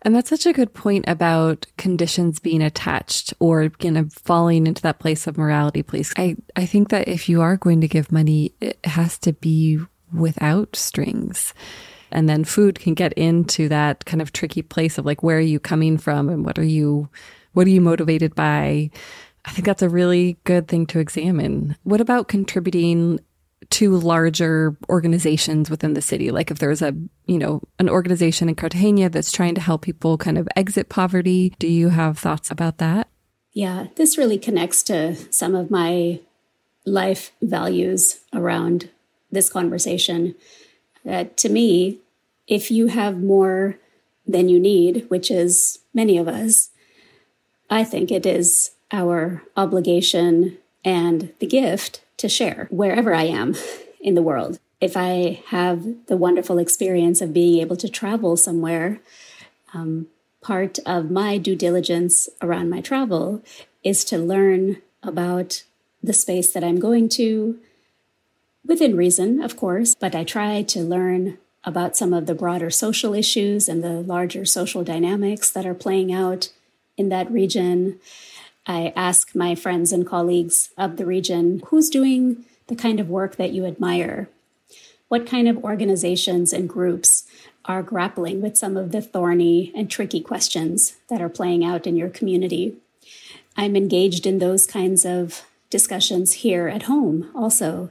And 0.00 0.16
that's 0.16 0.30
such 0.30 0.46
a 0.46 0.54
good 0.54 0.72
point 0.72 1.04
about 1.06 1.66
conditions 1.76 2.38
being 2.38 2.62
attached 2.62 3.34
or 3.38 3.68
kind 3.68 3.98
of 3.98 4.14
falling 4.14 4.66
into 4.66 4.80
that 4.80 4.98
place 4.98 5.26
of 5.26 5.36
morality, 5.36 5.82
please. 5.82 6.14
I, 6.16 6.36
I 6.56 6.64
think 6.64 6.88
that 6.88 7.06
if 7.06 7.28
you 7.28 7.42
are 7.42 7.58
going 7.58 7.82
to 7.82 7.88
give 7.88 8.10
money, 8.10 8.52
it 8.62 8.78
has 8.84 9.18
to 9.18 9.34
be 9.34 9.78
without 10.10 10.74
strings. 10.74 11.52
And 12.10 12.30
then 12.30 12.44
food 12.44 12.80
can 12.80 12.94
get 12.94 13.12
into 13.12 13.68
that 13.68 14.06
kind 14.06 14.22
of 14.22 14.32
tricky 14.32 14.62
place 14.62 14.96
of 14.96 15.04
like, 15.04 15.22
where 15.22 15.36
are 15.36 15.40
you 15.40 15.60
coming 15.60 15.98
from 15.98 16.30
and 16.30 16.46
what 16.46 16.58
are 16.58 16.64
you, 16.64 17.10
what 17.52 17.66
are 17.66 17.70
you 17.70 17.80
motivated 17.80 18.34
by? 18.34 18.90
I 19.44 19.50
think 19.50 19.64
that's 19.64 19.82
a 19.82 19.88
really 19.88 20.36
good 20.44 20.68
thing 20.68 20.86
to 20.86 20.98
examine. 20.98 21.76
What 21.82 22.00
about 22.00 22.28
contributing 22.28 23.20
to 23.70 23.96
larger 23.96 24.76
organizations 24.88 25.70
within 25.70 25.94
the 25.94 26.02
city? 26.02 26.30
Like 26.30 26.50
if 26.50 26.58
there's 26.58 26.82
a, 26.82 26.94
you 27.26 27.38
know, 27.38 27.62
an 27.78 27.88
organization 27.88 28.48
in 28.48 28.54
Cartagena 28.54 29.08
that's 29.08 29.32
trying 29.32 29.54
to 29.54 29.60
help 29.60 29.82
people 29.82 30.18
kind 30.18 30.38
of 30.38 30.48
exit 30.56 30.88
poverty, 30.88 31.54
do 31.58 31.66
you 31.66 31.88
have 31.88 32.18
thoughts 32.18 32.50
about 32.50 32.78
that? 32.78 33.08
Yeah, 33.52 33.86
this 33.96 34.18
really 34.18 34.38
connects 34.38 34.82
to 34.84 35.16
some 35.32 35.54
of 35.54 35.70
my 35.70 36.20
life 36.84 37.32
values 37.42 38.20
around 38.32 38.90
this 39.30 39.50
conversation. 39.50 40.34
Uh, 41.08 41.24
to 41.36 41.48
me, 41.48 41.98
if 42.46 42.70
you 42.70 42.86
have 42.86 43.22
more 43.22 43.76
than 44.26 44.48
you 44.48 44.60
need, 44.60 45.06
which 45.08 45.30
is 45.30 45.80
many 45.92 46.18
of 46.18 46.28
us, 46.28 46.70
I 47.70 47.84
think 47.84 48.10
it 48.10 48.26
is 48.26 48.72
our 48.90 49.42
obligation 49.56 50.58
and 50.84 51.32
the 51.38 51.46
gift 51.46 52.02
to 52.18 52.28
share 52.28 52.68
wherever 52.70 53.14
I 53.14 53.24
am 53.24 53.54
in 54.00 54.14
the 54.14 54.22
world. 54.22 54.58
If 54.80 54.96
I 54.96 55.42
have 55.46 56.06
the 56.06 56.16
wonderful 56.16 56.58
experience 56.58 57.20
of 57.20 57.34
being 57.34 57.60
able 57.60 57.76
to 57.76 57.88
travel 57.88 58.36
somewhere, 58.36 59.00
um, 59.74 60.06
part 60.40 60.78
of 60.86 61.10
my 61.10 61.36
due 61.36 61.56
diligence 61.56 62.28
around 62.40 62.70
my 62.70 62.80
travel 62.80 63.42
is 63.82 64.04
to 64.04 64.18
learn 64.18 64.80
about 65.02 65.64
the 66.02 66.12
space 66.12 66.52
that 66.52 66.62
I'm 66.62 66.78
going 66.78 67.08
to, 67.10 67.58
within 68.64 68.96
reason, 68.96 69.42
of 69.42 69.56
course, 69.56 69.94
but 69.94 70.14
I 70.14 70.22
try 70.22 70.62
to 70.62 70.80
learn 70.80 71.38
about 71.64 71.96
some 71.96 72.12
of 72.12 72.26
the 72.26 72.34
broader 72.34 72.70
social 72.70 73.14
issues 73.14 73.68
and 73.68 73.82
the 73.82 74.00
larger 74.00 74.44
social 74.44 74.84
dynamics 74.84 75.50
that 75.50 75.66
are 75.66 75.74
playing 75.74 76.12
out 76.12 76.50
in 76.98 77.08
that 77.08 77.30
region. 77.30 77.98
I 78.66 78.92
ask 78.94 79.34
my 79.34 79.54
friends 79.54 79.92
and 79.92 80.06
colleagues 80.06 80.70
of 80.76 80.98
the 80.98 81.06
region 81.06 81.62
who's 81.66 81.88
doing 81.88 82.44
the 82.68 82.76
kind 82.76 83.00
of 83.00 83.10
work 83.10 83.36
that 83.36 83.52
you 83.52 83.66
admire? 83.66 84.28
What 85.08 85.26
kind 85.26 85.48
of 85.48 85.64
organizations 85.64 86.52
and 86.52 86.68
groups 86.68 87.26
are 87.64 87.82
grappling 87.82 88.40
with 88.40 88.56
some 88.56 88.76
of 88.76 88.92
the 88.92 89.02
thorny 89.02 89.72
and 89.74 89.90
tricky 89.90 90.20
questions 90.20 90.96
that 91.08 91.20
are 91.20 91.28
playing 91.28 91.64
out 91.64 91.86
in 91.86 91.96
your 91.96 92.10
community? 92.10 92.76
I'm 93.56 93.74
engaged 93.74 94.26
in 94.26 94.38
those 94.38 94.66
kinds 94.66 95.04
of 95.04 95.44
discussions 95.70 96.34
here 96.34 96.68
at 96.68 96.84
home 96.84 97.30
also. 97.34 97.90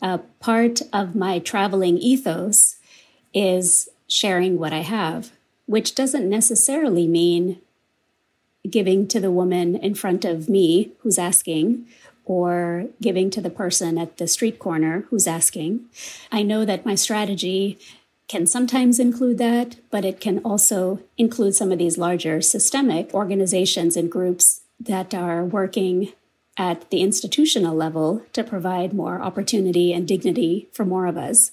Uh, 0.00 0.18
part 0.40 0.80
of 0.92 1.14
my 1.14 1.38
traveling 1.38 1.98
ethos 1.98 2.76
is 3.32 3.88
sharing 4.08 4.58
what 4.58 4.72
I 4.72 4.80
have, 4.80 5.32
which 5.66 5.94
doesn't 5.94 6.28
necessarily 6.28 7.06
mean 7.06 7.60
giving 8.68 9.06
to 9.08 9.20
the 9.20 9.30
woman 9.30 9.76
in 9.76 9.94
front 9.94 10.24
of 10.24 10.48
me 10.48 10.92
who's 11.00 11.18
asking 11.18 11.86
or 12.24 12.86
giving 13.02 13.30
to 13.30 13.40
the 13.40 13.50
person 13.50 13.98
at 13.98 14.16
the 14.16 14.26
street 14.26 14.58
corner 14.58 15.04
who's 15.10 15.26
asking. 15.26 15.84
I 16.32 16.42
know 16.42 16.64
that 16.64 16.86
my 16.86 16.94
strategy 16.94 17.78
can 18.28 18.46
sometimes 18.46 18.98
include 18.98 19.36
that, 19.38 19.76
but 19.90 20.04
it 20.04 20.20
can 20.20 20.38
also 20.38 21.00
include 21.18 21.54
some 21.54 21.70
of 21.70 21.78
these 21.78 21.98
larger 21.98 22.40
systemic 22.40 23.12
organizations 23.12 23.96
and 23.96 24.10
groups 24.10 24.62
that 24.80 25.14
are 25.14 25.44
working 25.44 26.12
at 26.56 26.88
the 26.90 27.00
institutional 27.00 27.74
level 27.74 28.22
to 28.32 28.42
provide 28.42 28.94
more 28.94 29.20
opportunity 29.20 29.92
and 29.92 30.08
dignity 30.08 30.68
for 30.72 30.84
more 30.84 31.06
of 31.06 31.18
us. 31.18 31.50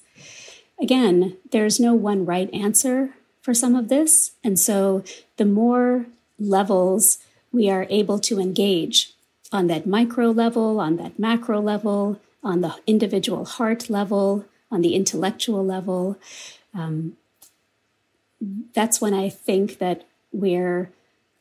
Again, 0.81 1.37
there's 1.51 1.79
no 1.79 1.93
one 1.93 2.25
right 2.25 2.51
answer 2.53 3.15
for 3.41 3.53
some 3.53 3.75
of 3.75 3.89
this. 3.89 4.31
And 4.43 4.59
so 4.59 5.03
the 5.37 5.45
more 5.45 6.05
levels 6.41 7.19
we 7.51 7.69
are 7.69 7.85
able 7.89 8.19
to 8.19 8.39
engage 8.39 9.13
on 9.51 9.67
that 9.67 9.85
micro 9.85 10.31
level, 10.31 10.79
on 10.79 10.95
that 10.97 11.19
macro 11.19 11.59
level, 11.59 12.19
on 12.43 12.61
the 12.61 12.75
individual 12.87 13.45
heart 13.45 13.89
level, 13.89 14.45
on 14.71 14.81
the 14.81 14.95
intellectual 14.95 15.63
level. 15.63 16.17
Um, 16.73 17.17
that's 18.73 19.01
when 19.01 19.13
I 19.13 19.29
think 19.29 19.77
that 19.79 20.07
we're 20.31 20.89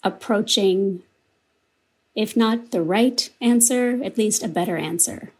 approaching, 0.03 1.03
if 2.15 2.37
not 2.37 2.73
the 2.73 2.83
right 2.83 3.31
answer, 3.41 4.01
at 4.03 4.19
least 4.19 4.43
a 4.43 4.49
better 4.49 4.77
answer 4.77 5.33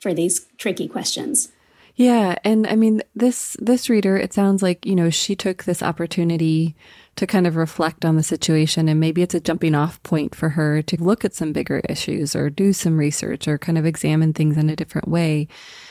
for 0.00 0.14
these 0.14 0.46
tricky 0.56 0.86
questions. 0.86 1.50
Yeah, 1.96 2.36
and 2.44 2.66
I 2.66 2.76
mean 2.76 3.02
this 3.14 3.56
this 3.58 3.88
reader 3.88 4.16
it 4.18 4.32
sounds 4.32 4.62
like, 4.62 4.84
you 4.84 4.94
know, 4.94 5.10
she 5.10 5.34
took 5.34 5.64
this 5.64 5.82
opportunity 5.82 6.76
to 7.16 7.26
kind 7.26 7.46
of 7.46 7.56
reflect 7.56 8.04
on 8.04 8.16
the 8.16 8.22
situation 8.22 8.88
and 8.88 9.00
maybe 9.00 9.22
it's 9.22 9.34
a 9.34 9.40
jumping 9.40 9.74
off 9.74 10.02
point 10.02 10.34
for 10.34 10.50
her 10.50 10.82
to 10.82 11.02
look 11.02 11.24
at 11.24 11.34
some 11.34 11.52
bigger 11.52 11.80
issues 11.88 12.36
or 12.36 12.50
do 12.50 12.72
some 12.72 12.98
research 12.98 13.48
or 13.48 13.58
kind 13.58 13.78
of 13.78 13.86
examine 13.86 14.34
things 14.34 14.56
in 14.56 14.68
a 14.68 14.76
different 14.76 15.08
way. 15.08 15.48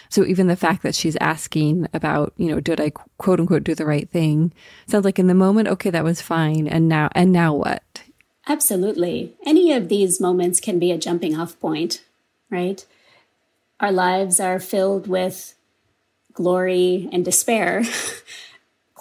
So 0.10 0.24
even 0.24 0.48
the 0.48 0.56
fact 0.56 0.84
that 0.84 0.94
she's 0.94 1.18
asking 1.20 1.88
about, 1.94 2.34
you 2.38 2.48
know, 2.48 2.60
did 2.60 2.80
I 2.80 2.92
quote 3.18 3.40
unquote 3.40 3.64
do 3.64 3.74
the 3.74 3.86
right 3.86 4.10
thing 4.10 4.54
sounds 4.88 5.04
like 5.04 5.18
in 5.18 5.28
the 5.28 5.34
moment, 5.34 5.68
okay, 5.68 5.90
that 5.90 6.04
was 6.04 6.22
fine. 6.22 6.68
And 6.68 6.88
now, 6.88 7.10
and 7.14 7.32
now 7.32 7.54
what? 7.56 7.84
Absolutely. 8.48 9.34
Any 9.46 9.74
of 9.74 9.90
these 9.90 10.22
moments 10.22 10.60
can 10.60 10.78
be 10.78 10.92
a 10.92 10.98
jumping 10.98 11.36
off 11.36 11.60
point, 11.60 12.04
right? 12.52 12.86
Our 13.80 13.92
lives 13.92 14.40
are 14.40 14.60
filled 14.60 15.08
with 15.08 15.56
glory 16.34 17.10
and 17.12 17.26
despair, 17.26 17.84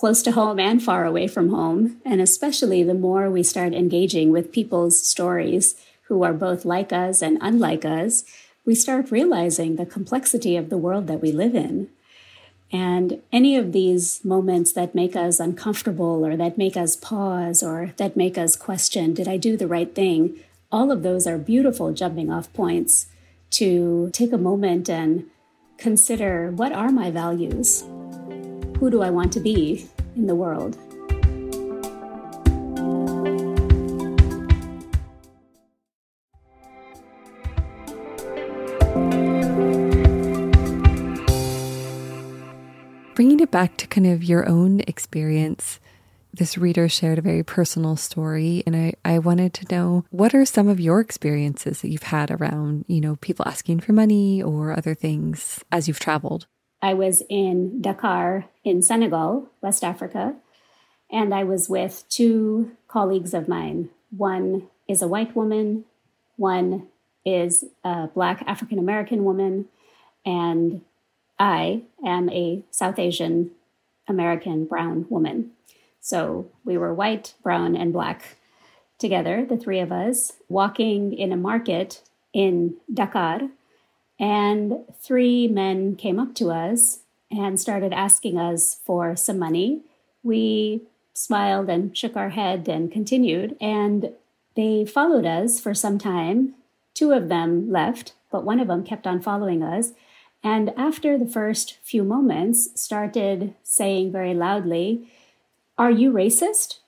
close 0.04 0.23
to 0.23 0.32
home 0.32 0.61
and 0.61 0.82
far 0.82 1.06
away 1.06 1.26
from 1.26 1.49
home. 1.49 1.96
And 2.04 2.20
especially 2.20 2.82
the 2.82 2.92
more 2.92 3.30
we 3.30 3.42
start 3.42 3.73
engaging 3.73 4.32
with 4.32 4.52
people's 4.52 5.00
stories 5.00 5.76
who 6.08 6.23
are 6.23 6.34
both 6.34 6.66
like 6.66 6.92
us 6.92 7.23
and 7.23 7.38
unlike 7.40 7.87
us, 7.87 8.23
we 8.66 8.75
start 8.75 9.11
realizing 9.11 9.76
the 9.76 9.87
complexity 9.87 10.58
of 10.58 10.68
the 10.68 10.76
world 10.76 11.06
that 11.06 11.23
we 11.23 11.32
live 11.32 11.54
in. 11.54 11.88
And 12.70 13.23
any 13.32 13.56
of 13.56 13.73
these 13.73 14.23
moments 14.23 14.73
that 14.73 14.94
make 14.94 15.16
us 15.16 15.40
uncomfortable 15.40 16.26
or 16.26 16.37
that 16.37 16.58
make 16.58 16.76
us 16.76 16.96
pause 16.96 17.62
or 17.62 17.94
that 17.96 18.14
make 18.14 18.37
us 18.37 18.56
question, 18.56 19.14
did 19.14 19.26
I 19.26 19.38
do 19.38 19.56
the 19.56 19.66
right 19.66 19.94
thing? 19.94 20.38
All 20.70 20.92
of 20.92 21.02
those 21.02 21.26
are 21.26 21.38
beautiful 21.38 21.94
jumping 21.94 22.30
off 22.30 22.52
points 22.52 23.06
to 23.52 24.11
take 24.12 24.34
a 24.34 24.37
moment 24.37 24.90
and 24.90 25.25
consider 25.78 26.50
what 26.50 26.73
are 26.73 26.90
my 26.90 27.11
values? 27.11 27.84
Who 28.80 28.90
do 28.90 29.00
I 29.00 29.08
want 29.08 29.32
to 29.32 29.40
be 29.40 29.88
in 30.16 30.26
the 30.26 30.35
world. 30.35 30.76
Bringing 43.14 43.38
it 43.38 43.52
back 43.52 43.76
to 43.76 43.87
kind 43.87 44.09
of 44.09 44.25
your 44.25 44.49
own 44.49 44.80
experience, 44.88 45.78
this 46.33 46.59
reader 46.59 46.88
shared 46.88 47.18
a 47.18 47.23
very 47.23 47.44
personal 47.44 47.94
story, 47.94 48.64
and 48.66 48.75
I, 48.75 48.94
I 49.04 49.21
wanted 49.21 49.54
to 49.54 49.73
know 49.73 50.04
what 50.11 50.35
are 50.35 50.44
some 50.44 50.66
of 50.66 50.80
your 50.80 50.99
experiences 50.99 51.80
that 51.80 51.90
you've 51.90 52.02
had 52.02 52.33
around, 52.33 52.85
you 52.88 53.00
know, 53.00 53.14
people 53.16 53.47
asking 53.47 53.80
for 53.80 53.92
money 53.92 54.42
or 54.42 54.76
other 54.76 54.94
things 54.94 55.64
as 55.71 55.87
you've 55.87 56.00
traveled? 56.00 56.49
I 56.84 56.92
was 56.94 57.22
in 57.28 57.80
dakar 57.80 58.46
in 58.62 58.82
senegal 58.82 59.48
west 59.60 59.82
africa 59.82 60.34
and 61.10 61.34
i 61.34 61.42
was 61.42 61.68
with 61.68 62.04
two 62.08 62.70
colleagues 62.88 63.34
of 63.34 63.48
mine 63.48 63.88
one 64.10 64.66
is 64.86 65.02
a 65.02 65.08
white 65.08 65.34
woman 65.34 65.84
one 66.36 66.86
is 67.24 67.64
a 67.82 68.08
black 68.08 68.42
african 68.46 68.78
american 68.78 69.24
woman 69.24 69.66
and 70.24 70.80
i 71.38 71.82
am 72.04 72.28
a 72.30 72.62
south 72.70 72.98
asian 72.98 73.50
american 74.08 74.64
brown 74.64 75.06
woman 75.08 75.50
so 76.04 76.50
we 76.66 76.76
were 76.76 76.92
white, 76.92 77.32
brown, 77.42 77.74
and 77.74 77.90
black 77.90 78.36
together, 78.98 79.46
the 79.48 79.56
three 79.56 79.80
of 79.80 79.90
us, 79.90 80.34
walking 80.50 81.14
in 81.14 81.32
a 81.32 81.36
market 81.36 82.02
in 82.34 82.76
Dakar. 82.92 83.48
And 84.18 84.85
three 85.00 85.49
men 85.49 85.97
came 85.97 86.18
up 86.18 86.35
to 86.37 86.50
us 86.50 87.00
and 87.30 87.61
started 87.61 87.92
asking 87.92 88.38
us 88.38 88.80
for 88.85 89.16
some 89.16 89.38
money. 89.38 89.83
We 90.23 90.83
smiled 91.14 91.68
and 91.68 91.97
shook 91.97 92.16
our 92.16 92.30
head 92.30 92.68
and 92.68 92.90
continued. 92.90 93.56
And 93.61 94.12
they 94.56 94.85
followed 94.85 95.26
us 95.26 95.61
for 95.61 95.75
some 95.75 95.99
time. 95.99 96.54
Two 96.94 97.12
of 97.12 97.28
them 97.28 97.71
left, 97.71 98.14
but 98.30 98.44
one 98.44 98.61
of 98.61 98.68
them 98.68 98.85
kept 98.85 99.06
on 99.06 99.21
following 99.21 99.62
us. 99.62 99.92
And 100.42 100.73
after 100.76 101.18
the 101.18 101.26
first 101.26 101.78
few 101.83 102.04
moments, 102.04 102.68
started 102.80 103.54
saying 103.62 104.12
very 104.12 104.35
loudly, 104.35 105.09
are 105.76 105.90
you 105.90 106.12
racist? 106.12 106.78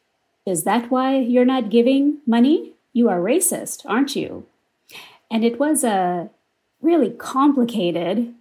Is 0.45 0.63
that 0.65 0.91
why 0.91 1.17
you're 1.19 1.45
not 1.45 1.71
giving 1.71 2.19
money? 2.27 2.75
You 2.93 3.09
are 3.09 3.19
racist, 3.19 3.83
aren't 3.87 4.15
you? 4.15 4.47
And 5.31 5.45
it 5.45 5.59
was 5.59 5.83
a 5.83 6.31
really 6.81 7.11
complicated 7.11 8.35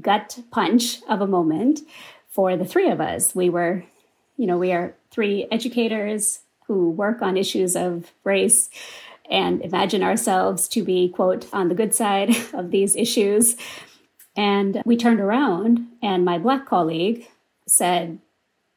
gut 0.00 0.38
punch 0.50 1.00
of 1.08 1.20
a 1.20 1.26
moment 1.26 1.80
for 2.30 2.56
the 2.56 2.64
three 2.64 2.90
of 2.90 3.00
us. 3.00 3.34
We 3.34 3.50
were, 3.50 3.84
you 4.36 4.46
know, 4.46 4.58
we 4.58 4.72
are 4.72 4.94
three 5.10 5.46
educators 5.50 6.40
who 6.66 6.90
work 6.90 7.22
on 7.22 7.36
issues 7.36 7.74
of 7.74 8.12
race 8.24 8.68
and 9.30 9.62
imagine 9.62 10.02
ourselves 10.02 10.68
to 10.68 10.82
be, 10.82 11.08
quote, 11.08 11.52
on 11.52 11.68
the 11.68 11.74
good 11.74 11.94
side 11.94 12.34
of 12.52 12.70
these 12.70 12.96
issues. 12.96 13.56
And 14.36 14.82
we 14.84 14.96
turned 14.96 15.20
around, 15.20 15.86
and 16.02 16.24
my 16.24 16.38
black 16.38 16.66
colleague 16.66 17.26
said, 17.66 18.18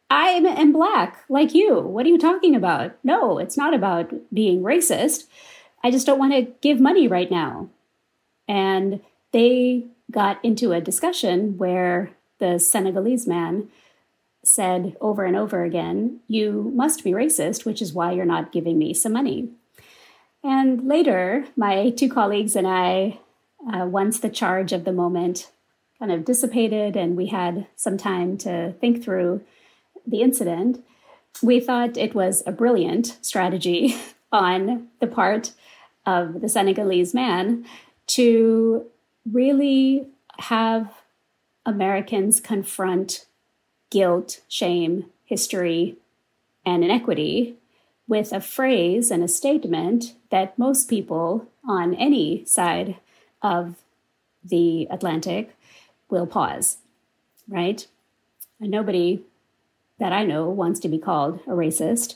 I 0.09 0.29
am 0.29 0.73
black 0.73 1.23
like 1.29 1.53
you. 1.53 1.79
What 1.79 2.05
are 2.05 2.09
you 2.09 2.17
talking 2.17 2.55
about? 2.55 2.97
No, 3.03 3.37
it's 3.37 3.55
not 3.55 3.73
about 3.73 4.11
being 4.33 4.61
racist. 4.61 5.25
I 5.83 5.91
just 5.91 6.05
don't 6.05 6.19
want 6.19 6.33
to 6.33 6.51
give 6.61 6.81
money 6.81 7.07
right 7.07 7.31
now. 7.31 7.69
And 8.47 9.01
they 9.31 9.85
got 10.09 10.43
into 10.43 10.71
a 10.71 10.81
discussion 10.81 11.57
where 11.57 12.11
the 12.39 12.59
Senegalese 12.59 13.27
man 13.27 13.69
said 14.43 14.97
over 14.99 15.23
and 15.23 15.35
over 15.35 15.63
again, 15.63 16.19
You 16.27 16.71
must 16.75 17.03
be 17.03 17.11
racist, 17.11 17.65
which 17.65 17.81
is 17.81 17.93
why 17.93 18.11
you're 18.11 18.25
not 18.25 18.51
giving 18.51 18.77
me 18.77 18.93
some 18.93 19.13
money. 19.13 19.49
And 20.43 20.87
later, 20.87 21.45
my 21.55 21.91
two 21.91 22.09
colleagues 22.09 22.55
and 22.55 22.67
I, 22.67 23.19
uh, 23.71 23.85
once 23.85 24.19
the 24.19 24.29
charge 24.29 24.73
of 24.73 24.85
the 24.85 24.91
moment 24.91 25.51
kind 25.99 26.11
of 26.11 26.25
dissipated 26.25 26.95
and 26.95 27.15
we 27.15 27.27
had 27.27 27.67
some 27.75 27.95
time 27.95 28.37
to 28.39 28.73
think 28.81 29.03
through 29.03 29.41
the 30.05 30.21
incident, 30.21 30.83
we 31.43 31.59
thought 31.59 31.95
it 31.95 32.15
was 32.15 32.41
a 32.47 32.51
brilliant 32.51 33.17
strategy 33.21 33.95
on 34.31 34.87
the 34.99 35.07
part 35.07 35.51
of 36.07 36.41
the 36.41 36.49
Senegalese 36.49 37.13
man 37.13 37.65
to 38.07 38.85
really 39.31 40.07
have 40.39 41.01
Americans 41.65 42.39
confront 42.39 43.25
guilt, 43.89 44.41
shame, 44.47 45.05
history, 45.25 45.97
and 46.65 46.83
inequity 46.83 47.55
with 48.07 48.33
a 48.33 48.41
phrase 48.41 49.11
and 49.11 49.23
a 49.23 49.27
statement 49.27 50.15
that 50.29 50.57
most 50.57 50.89
people 50.89 51.47
on 51.67 51.93
any 51.95 52.43
side 52.45 52.97
of 53.41 53.75
the 54.43 54.87
Atlantic 54.89 55.55
will 56.09 56.27
pause, 56.27 56.77
right? 57.47 57.87
And 58.59 58.69
nobody 58.69 59.21
that 59.99 60.11
I 60.11 60.25
know 60.25 60.49
wants 60.49 60.79
to 60.81 60.89
be 60.89 60.97
called 60.97 61.39
a 61.47 61.51
racist. 61.51 62.15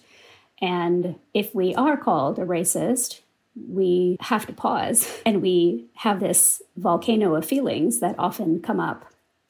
And 0.61 1.15
if 1.33 1.53
we 1.53 1.75
are 1.75 1.97
called 1.97 2.39
a 2.39 2.45
racist, 2.45 3.21
we 3.55 4.17
have 4.19 4.45
to 4.47 4.53
pause 4.53 5.09
and 5.25 5.41
we 5.41 5.85
have 5.95 6.19
this 6.19 6.61
volcano 6.77 7.35
of 7.35 7.45
feelings 7.45 7.99
that 7.99 8.15
often 8.17 8.61
come 8.61 8.79
up, 8.79 9.05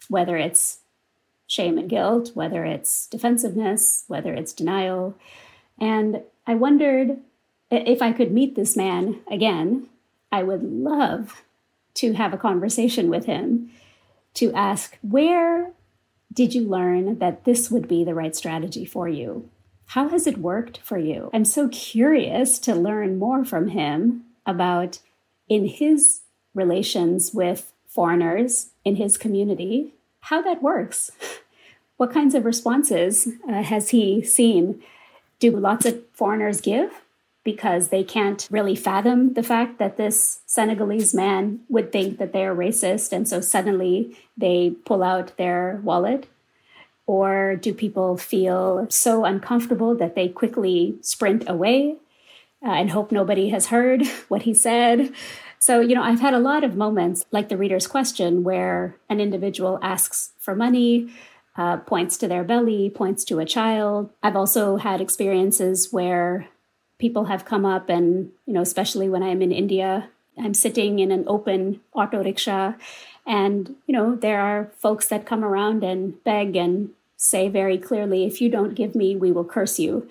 whether 0.09 0.37
it's 0.37 0.79
shame 1.47 1.77
and 1.77 1.89
guilt, 1.89 2.31
whether 2.33 2.65
it's 2.65 3.07
defensiveness, 3.07 4.03
whether 4.07 4.33
it's 4.33 4.53
denial. 4.53 5.15
And 5.79 6.21
I 6.47 6.55
wondered 6.55 7.19
if 7.71 8.01
I 8.01 8.11
could 8.11 8.31
meet 8.31 8.55
this 8.55 8.75
man 8.75 9.19
again, 9.29 9.87
I 10.31 10.43
would 10.43 10.63
love 10.63 11.43
to 11.95 12.13
have 12.13 12.33
a 12.33 12.37
conversation 12.37 13.09
with 13.09 13.25
him 13.25 13.71
to 14.35 14.53
ask 14.53 14.97
where 15.01 15.71
did 16.33 16.53
you 16.53 16.67
learn 16.67 17.19
that 17.19 17.45
this 17.45 17.71
would 17.71 17.87
be 17.87 18.03
the 18.03 18.13
right 18.13 18.35
strategy 18.35 18.85
for 18.85 19.07
you? 19.07 19.49
How 19.87 20.09
has 20.09 20.27
it 20.27 20.37
worked 20.37 20.79
for 20.79 20.97
you? 20.97 21.29
I'm 21.33 21.45
so 21.45 21.67
curious 21.69 22.59
to 22.59 22.75
learn 22.75 23.19
more 23.19 23.45
from 23.45 23.69
him 23.69 24.25
about 24.45 24.99
in 25.47 25.67
his 25.67 26.21
relations 26.53 27.33
with 27.33 27.71
foreigners 27.87 28.71
in 28.83 28.97
his 28.97 29.17
community, 29.17 29.93
how 30.21 30.41
that 30.41 30.61
works. 30.61 31.11
What 31.97 32.11
kinds 32.11 32.35
of 32.35 32.43
responses 32.43 33.27
uh, 33.47 33.63
has 33.63 33.89
he 33.91 34.21
seen? 34.21 34.83
Do 35.39 35.51
lots 35.51 35.85
of 35.85 36.03
foreigners 36.11 36.59
give 36.59 36.91
because 37.45 37.87
they 37.87 38.03
can't 38.03 38.45
really 38.51 38.75
fathom 38.75 39.33
the 39.33 39.43
fact 39.43 39.79
that 39.79 39.95
this 39.95 40.41
Senegalese 40.45 41.13
man 41.13 41.61
would 41.69 41.93
think 41.93 42.17
that 42.17 42.33
they're 42.33 42.55
racist, 42.55 43.13
and 43.13 43.27
so 43.27 43.39
suddenly 43.39 44.17
they 44.35 44.71
pull 44.83 45.03
out 45.03 45.37
their 45.37 45.79
wallet? 45.83 46.27
Or 47.07 47.55
do 47.55 47.73
people 47.73 48.17
feel 48.17 48.87
so 48.89 49.25
uncomfortable 49.25 49.95
that 49.95 50.15
they 50.15 50.27
quickly 50.27 50.95
sprint 51.01 51.47
away 51.47 51.97
uh, 52.65 52.71
and 52.71 52.89
hope 52.89 53.11
nobody 53.11 53.49
has 53.49 53.67
heard 53.67 54.05
what 54.27 54.43
he 54.43 54.53
said? 54.53 55.13
So, 55.59 55.79
you 55.79 55.95
know, 55.95 56.03
I've 56.03 56.19
had 56.19 56.33
a 56.33 56.39
lot 56.39 56.63
of 56.63 56.75
moments 56.75 57.25
like 57.31 57.49
the 57.49 57.57
reader's 57.57 57.87
question 57.87 58.43
where 58.43 58.95
an 59.09 59.19
individual 59.19 59.79
asks 59.81 60.33
for 60.39 60.55
money, 60.55 61.09
uh, 61.57 61.77
points 61.77 62.17
to 62.17 62.27
their 62.27 62.43
belly, 62.43 62.89
points 62.89 63.23
to 63.25 63.39
a 63.39 63.45
child. 63.45 64.09
I've 64.21 64.35
also 64.35 64.77
had 64.77 65.01
experiences 65.01 65.91
where 65.91 66.47
people 66.97 67.25
have 67.25 67.45
come 67.45 67.65
up 67.65 67.89
and 67.89 68.31
you 68.45 68.53
know 68.53 68.61
especially 68.61 69.09
when 69.09 69.23
i'm 69.23 69.41
in 69.41 69.51
india 69.51 70.09
i'm 70.37 70.53
sitting 70.53 70.99
in 70.99 71.11
an 71.11 71.23
open 71.27 71.81
auto 71.93 72.23
rickshaw 72.23 72.73
and 73.25 73.75
you 73.87 73.93
know 73.93 74.15
there 74.15 74.39
are 74.39 74.71
folks 74.79 75.07
that 75.07 75.25
come 75.25 75.43
around 75.43 75.83
and 75.83 76.23
beg 76.23 76.55
and 76.55 76.91
say 77.17 77.47
very 77.47 77.77
clearly 77.77 78.25
if 78.25 78.41
you 78.41 78.49
don't 78.49 78.75
give 78.75 78.95
me 78.95 79.15
we 79.15 79.31
will 79.31 79.45
curse 79.45 79.79
you. 79.79 80.07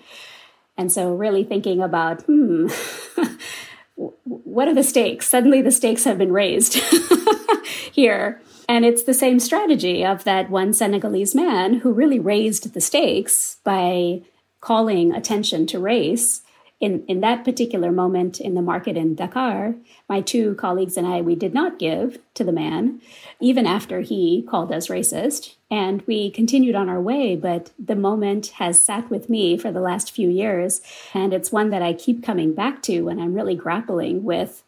And 0.77 0.91
so 0.91 1.13
really 1.13 1.43
thinking 1.43 1.81
about 1.81 2.23
hmm 2.23 2.67
what 3.95 4.67
are 4.67 4.73
the 4.73 4.83
stakes? 4.83 5.27
Suddenly 5.27 5.61
the 5.61 5.71
stakes 5.71 6.03
have 6.03 6.17
been 6.17 6.31
raised 6.31 6.75
here. 7.91 8.41
And 8.67 8.83
it's 8.83 9.03
the 9.03 9.13
same 9.13 9.39
strategy 9.39 10.03
of 10.03 10.23
that 10.23 10.49
one 10.49 10.73
senegalese 10.73 11.35
man 11.35 11.75
who 11.75 11.93
really 11.93 12.19
raised 12.19 12.73
the 12.73 12.81
stakes 12.81 13.57
by 13.63 14.21
calling 14.59 15.13
attention 15.13 15.67
to 15.67 15.79
race 15.79 16.41
in, 16.81 17.05
in 17.07 17.21
that 17.21 17.45
particular 17.45 17.91
moment 17.91 18.41
in 18.41 18.53
the 18.53 18.61
market 18.61 18.97
in 18.97 19.15
Dakar, 19.15 19.75
my 20.09 20.21
two 20.21 20.55
colleagues 20.55 20.97
and 20.97 21.07
I, 21.07 21.21
we 21.21 21.35
did 21.35 21.53
not 21.53 21.79
give 21.79 22.19
to 22.33 22.43
the 22.43 22.51
man, 22.51 23.01
even 23.39 23.65
after 23.65 24.01
he 24.01 24.45
called 24.49 24.71
us 24.73 24.87
racist. 24.87 25.55
And 25.71 26.01
we 26.05 26.29
continued 26.29 26.75
on 26.75 26.89
our 26.89 27.01
way, 27.01 27.35
but 27.35 27.71
the 27.79 27.95
moment 27.95 28.47
has 28.57 28.81
sat 28.81 29.09
with 29.09 29.29
me 29.29 29.57
for 29.57 29.71
the 29.71 29.79
last 29.79 30.11
few 30.11 30.29
years. 30.29 30.81
And 31.13 31.33
it's 31.33 31.51
one 31.51 31.69
that 31.69 31.81
I 31.81 31.93
keep 31.93 32.23
coming 32.23 32.53
back 32.53 32.81
to 32.83 33.01
when 33.01 33.19
I'm 33.19 33.33
really 33.33 33.55
grappling 33.55 34.23
with 34.23 34.63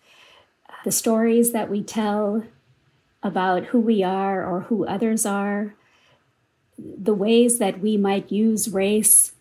the 0.85 0.91
stories 0.91 1.51
that 1.51 1.69
we 1.69 1.83
tell 1.83 2.43
about 3.21 3.65
who 3.65 3.79
we 3.79 4.01
are 4.01 4.45
or 4.45 4.61
who 4.61 4.85
others 4.85 5.25
are, 5.25 5.75
the 6.77 7.13
ways 7.13 7.59
that 7.59 7.81
we 7.81 7.97
might 7.97 8.31
use 8.31 8.69
race 8.69 9.33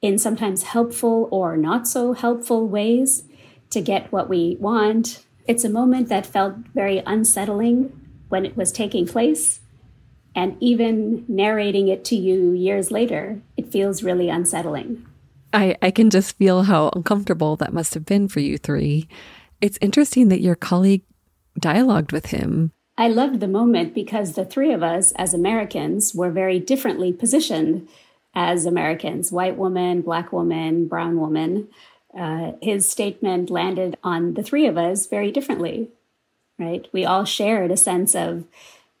in 0.00 0.18
sometimes 0.18 0.62
helpful 0.62 1.28
or 1.30 1.56
not 1.56 1.88
so 1.88 2.12
helpful 2.12 2.68
ways 2.68 3.24
to 3.70 3.80
get 3.80 4.12
what 4.12 4.28
we 4.28 4.56
want. 4.60 5.24
It's 5.46 5.64
a 5.64 5.70
moment 5.70 6.08
that 6.08 6.26
felt 6.26 6.56
very 6.74 7.02
unsettling 7.04 7.92
when 8.28 8.44
it 8.44 8.56
was 8.56 8.70
taking 8.70 9.06
place. 9.06 9.60
And 10.34 10.56
even 10.60 11.24
narrating 11.26 11.88
it 11.88 12.04
to 12.06 12.16
you 12.16 12.52
years 12.52 12.90
later, 12.90 13.40
it 13.56 13.72
feels 13.72 14.02
really 14.02 14.28
unsettling. 14.28 15.04
I, 15.52 15.76
I 15.80 15.90
can 15.90 16.10
just 16.10 16.36
feel 16.36 16.64
how 16.64 16.90
uncomfortable 16.94 17.56
that 17.56 17.72
must 17.72 17.94
have 17.94 18.04
been 18.04 18.28
for 18.28 18.40
you 18.40 18.58
three. 18.58 19.08
It's 19.60 19.78
interesting 19.80 20.28
that 20.28 20.42
your 20.42 20.54
colleague 20.54 21.02
dialogued 21.58 22.12
with 22.12 22.26
him. 22.26 22.72
I 22.96 23.08
loved 23.08 23.40
the 23.40 23.48
moment 23.48 23.94
because 23.94 24.34
the 24.34 24.44
three 24.44 24.72
of 24.72 24.82
us, 24.82 25.12
as 25.12 25.32
Americans, 25.32 26.14
were 26.14 26.30
very 26.30 26.58
differently 26.58 27.12
positioned 27.12 27.88
as 28.38 28.66
Americans 28.66 29.32
white 29.32 29.56
woman, 29.56 30.00
black 30.00 30.32
woman, 30.32 30.86
brown 30.86 31.18
woman. 31.18 31.66
Uh, 32.16 32.52
his 32.62 32.88
statement 32.88 33.50
landed 33.50 33.98
on 34.04 34.34
the 34.34 34.44
three 34.44 34.64
of 34.68 34.78
us 34.78 35.06
very 35.06 35.32
differently, 35.32 35.88
right? 36.56 36.86
We 36.92 37.04
all 37.04 37.24
shared 37.24 37.72
a 37.72 37.76
sense 37.76 38.14
of 38.14 38.44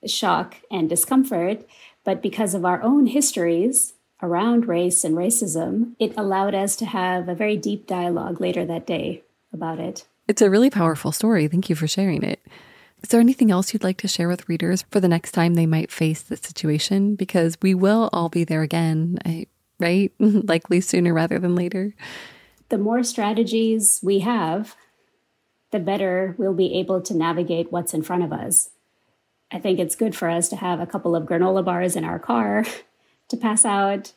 shock 0.04 0.56
and 0.72 0.88
discomfort, 0.88 1.64
but 2.02 2.20
because 2.20 2.52
of 2.52 2.64
our 2.64 2.82
own 2.82 3.06
histories 3.06 3.92
around 4.20 4.66
race 4.66 5.04
and 5.04 5.14
racism, 5.14 5.92
it 6.00 6.12
allowed 6.16 6.56
us 6.56 6.74
to 6.74 6.86
have 6.86 7.28
a 7.28 7.34
very 7.36 7.56
deep 7.56 7.86
dialogue 7.86 8.40
later 8.40 8.64
that 8.66 8.88
day 8.88 9.22
about 9.52 9.78
it. 9.78 10.04
It's 10.26 10.42
a 10.42 10.50
really 10.50 10.68
powerful 10.68 11.12
story. 11.12 11.46
Thank 11.46 11.70
you 11.70 11.76
for 11.76 11.86
sharing 11.86 12.24
it. 12.24 12.40
Is 13.02 13.10
there 13.10 13.20
anything 13.20 13.50
else 13.50 13.72
you'd 13.72 13.84
like 13.84 13.98
to 13.98 14.08
share 14.08 14.28
with 14.28 14.48
readers 14.48 14.84
for 14.90 15.00
the 15.00 15.08
next 15.08 15.32
time 15.32 15.54
they 15.54 15.66
might 15.66 15.92
face 15.92 16.22
this 16.22 16.40
situation? 16.40 17.14
Because 17.14 17.56
we 17.62 17.74
will 17.74 18.10
all 18.12 18.28
be 18.28 18.44
there 18.44 18.62
again, 18.62 19.46
right? 19.78 20.12
Likely 20.18 20.80
sooner 20.80 21.14
rather 21.14 21.38
than 21.38 21.54
later. 21.54 21.94
The 22.70 22.78
more 22.78 23.02
strategies 23.02 24.00
we 24.02 24.20
have, 24.20 24.74
the 25.70 25.78
better 25.78 26.34
we'll 26.38 26.54
be 26.54 26.78
able 26.78 27.00
to 27.02 27.14
navigate 27.14 27.70
what's 27.70 27.94
in 27.94 28.02
front 28.02 28.24
of 28.24 28.32
us. 28.32 28.70
I 29.50 29.58
think 29.58 29.78
it's 29.78 29.96
good 29.96 30.14
for 30.14 30.28
us 30.28 30.48
to 30.50 30.56
have 30.56 30.80
a 30.80 30.86
couple 30.86 31.16
of 31.16 31.24
granola 31.24 31.64
bars 31.64 31.96
in 31.96 32.04
our 32.04 32.18
car 32.18 32.66
to 33.28 33.36
pass 33.36 33.64
out. 33.64 34.12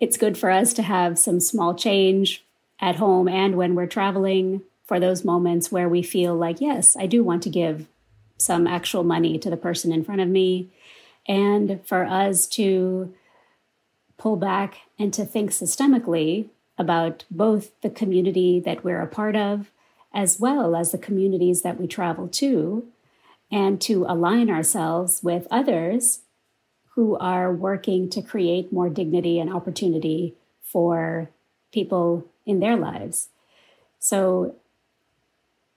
It's 0.00 0.16
good 0.16 0.36
for 0.36 0.50
us 0.50 0.72
to 0.74 0.82
have 0.82 1.18
some 1.18 1.38
small 1.38 1.74
change 1.74 2.44
at 2.80 2.96
home 2.96 3.28
and 3.28 3.56
when 3.56 3.74
we're 3.74 3.86
traveling 3.86 4.62
for 4.84 5.00
those 5.00 5.24
moments 5.24 5.72
where 5.72 5.88
we 5.88 6.02
feel 6.02 6.34
like, 6.34 6.60
yes, 6.60 6.96
I 6.96 7.06
do 7.06 7.24
want 7.24 7.42
to 7.44 7.50
give 7.50 7.86
some 8.38 8.66
actual 8.66 9.04
money 9.04 9.38
to 9.38 9.50
the 9.50 9.56
person 9.56 9.92
in 9.92 10.04
front 10.04 10.20
of 10.20 10.28
me. 10.28 10.70
And 11.26 11.80
for 11.86 12.04
us 12.04 12.46
to 12.48 13.14
pull 14.18 14.36
back 14.36 14.76
and 14.98 15.12
to 15.14 15.24
think 15.24 15.50
systemically 15.50 16.48
about 16.76 17.24
both 17.30 17.80
the 17.80 17.90
community 17.90 18.60
that 18.60 18.84
we're 18.84 19.00
a 19.00 19.06
part 19.06 19.36
of, 19.36 19.70
as 20.12 20.38
well 20.38 20.76
as 20.76 20.92
the 20.92 20.98
communities 20.98 21.62
that 21.62 21.80
we 21.80 21.86
travel 21.86 22.28
to, 22.28 22.86
and 23.50 23.80
to 23.80 24.04
align 24.08 24.50
ourselves 24.50 25.22
with 25.22 25.46
others 25.50 26.20
who 26.94 27.16
are 27.18 27.52
working 27.52 28.08
to 28.10 28.22
create 28.22 28.72
more 28.72 28.88
dignity 28.88 29.38
and 29.38 29.52
opportunity 29.52 30.34
for 30.62 31.28
people 31.72 32.26
in 32.46 32.60
their 32.60 32.76
lives. 32.76 33.28
So 33.98 34.56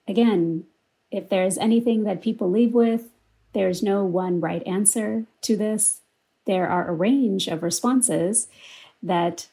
again, 0.07 0.65
if 1.11 1.29
there's 1.29 1.57
anything 1.57 2.03
that 2.03 2.21
people 2.21 2.49
leave 2.49 2.73
with, 2.73 3.09
there's 3.53 3.81
no 3.81 4.03
one 4.03 4.39
right 4.39 4.65
answer 4.67 5.25
to 5.41 5.55
this. 5.55 6.01
There 6.45 6.67
are 6.67 6.87
a 6.87 6.93
range 6.93 7.47
of 7.47 7.63
responses 7.63 8.47
that 9.01 9.47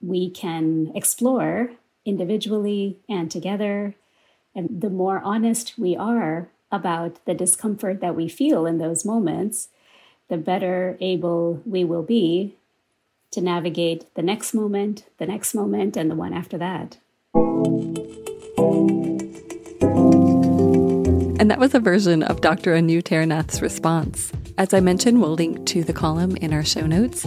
we 0.00 0.30
can 0.30 0.92
explore 0.94 1.70
individually 2.04 2.98
and 3.08 3.30
together. 3.30 3.94
And 4.54 4.80
the 4.80 4.90
more 4.90 5.20
honest 5.24 5.74
we 5.78 5.96
are 5.96 6.48
about 6.70 7.24
the 7.26 7.34
discomfort 7.34 8.00
that 8.00 8.16
we 8.16 8.28
feel 8.28 8.66
in 8.66 8.78
those 8.78 9.04
moments, 9.04 9.68
the 10.28 10.36
better 10.36 10.96
able 11.00 11.62
we 11.64 11.84
will 11.84 12.02
be 12.02 12.54
to 13.32 13.40
navigate 13.40 14.14
the 14.14 14.22
next 14.22 14.54
moment, 14.54 15.04
the 15.18 15.26
next 15.26 15.54
moment, 15.54 15.96
and 15.96 16.10
the 16.10 16.14
one 16.14 16.32
after 16.32 16.58
that. 16.58 16.98
And 21.38 21.50
that 21.50 21.58
was 21.58 21.74
a 21.74 21.80
version 21.80 22.22
of 22.22 22.40
Dr. 22.40 22.74
Anu 22.74 23.02
Taranath's 23.02 23.60
response. 23.60 24.32
As 24.58 24.72
I 24.72 24.80
mentioned, 24.80 25.20
we'll 25.20 25.34
link 25.34 25.66
to 25.66 25.84
the 25.84 25.92
column 25.92 26.36
in 26.36 26.52
our 26.52 26.64
show 26.64 26.86
notes. 26.86 27.26